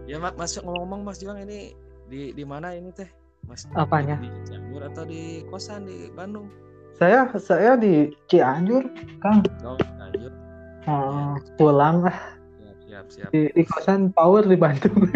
ya 0.05 0.17
Mak, 0.19 0.33
Mas 0.35 0.57
ngomong-ngomong 0.57 1.01
Mas 1.05 1.17
Juang 1.17 1.39
ini 1.39 1.71
di 2.05 2.33
di 2.33 2.43
mana 2.43 2.73
ini 2.73 2.91
teh 2.91 3.07
Mas 3.45 3.63
Apanya? 3.73 4.19
di 4.19 4.27
Cianjur 4.43 4.81
atau 4.83 5.03
di 5.03 5.43
kosan 5.47 5.85
di 5.85 6.09
Bandung 6.09 6.47
Saya 6.93 7.25
saya 7.35 7.73
di 7.73 8.13
Cianjur, 8.27 8.85
Kang. 9.19 9.41
oh 9.63 9.77
Cianjur 9.77 10.31
Oh, 10.83 11.39
pulang 11.55 12.03
lah 12.03 12.17
siap 12.59 12.75
siap 12.83 13.05
siap 13.07 13.29
di, 13.31 13.47
di 13.49 13.63
kosan 13.63 14.11
power 14.11 14.43
di 14.43 14.53
Bandung. 14.53 15.07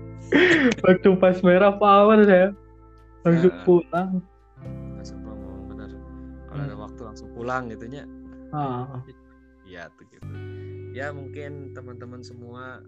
Waktu 0.86 1.10
pas 1.18 1.42
merah 1.42 1.74
power 1.74 2.22
saya 2.22 2.54
langsung 3.24 3.52
Ah. 3.52 3.64
pulang. 3.64 4.10
langsung 4.94 5.18
ngomong 5.20 5.60
bener 5.68 5.90
kalau 6.46 6.62
ada 6.62 6.72
Hmm. 6.72 6.84
waktu 6.84 7.00
langsung 7.02 7.28
pulang 7.32 7.64
gitu 7.66 7.86
nya 7.86 8.04
Ah, 8.52 9.00
ya 9.64 9.88
tuh 9.92 10.04
gitu 10.06 10.28
ya 10.92 11.08
mungkin 11.10 11.72
teman-teman 11.72 12.20
semua 12.20 12.78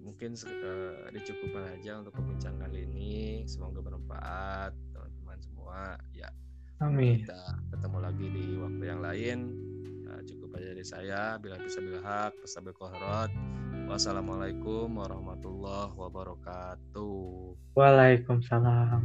mungkin 0.00 0.32
eh, 0.34 1.12
dicukupkan 1.12 1.70
aja 1.70 2.00
untuk 2.00 2.16
perbincangan 2.16 2.64
kali 2.64 2.88
ini 2.88 3.14
semoga 3.44 3.78
bermanfaat 3.78 4.72
teman-teman 4.90 5.38
semua 5.38 5.78
ya 6.10 6.32
amin. 6.78 7.22
kita 7.22 7.36
ketemu 7.70 7.98
lagi 8.00 8.26
di 8.26 8.44
waktu 8.56 8.82
yang 8.82 9.00
lain 9.00 9.38
cukup 10.28 10.60
aja 10.60 10.66
dari 10.76 10.84
saya. 10.84 11.22
Bila 11.40 11.56
bisa 11.56 11.80
bila 11.80 12.00
hak 12.04 12.44
pesabil 12.44 12.76
wassalamualaikum 13.88 14.92
warahmatullahi 14.92 15.96
wabarakatuh. 15.96 17.56
Waalaikumsalam. 17.72 19.00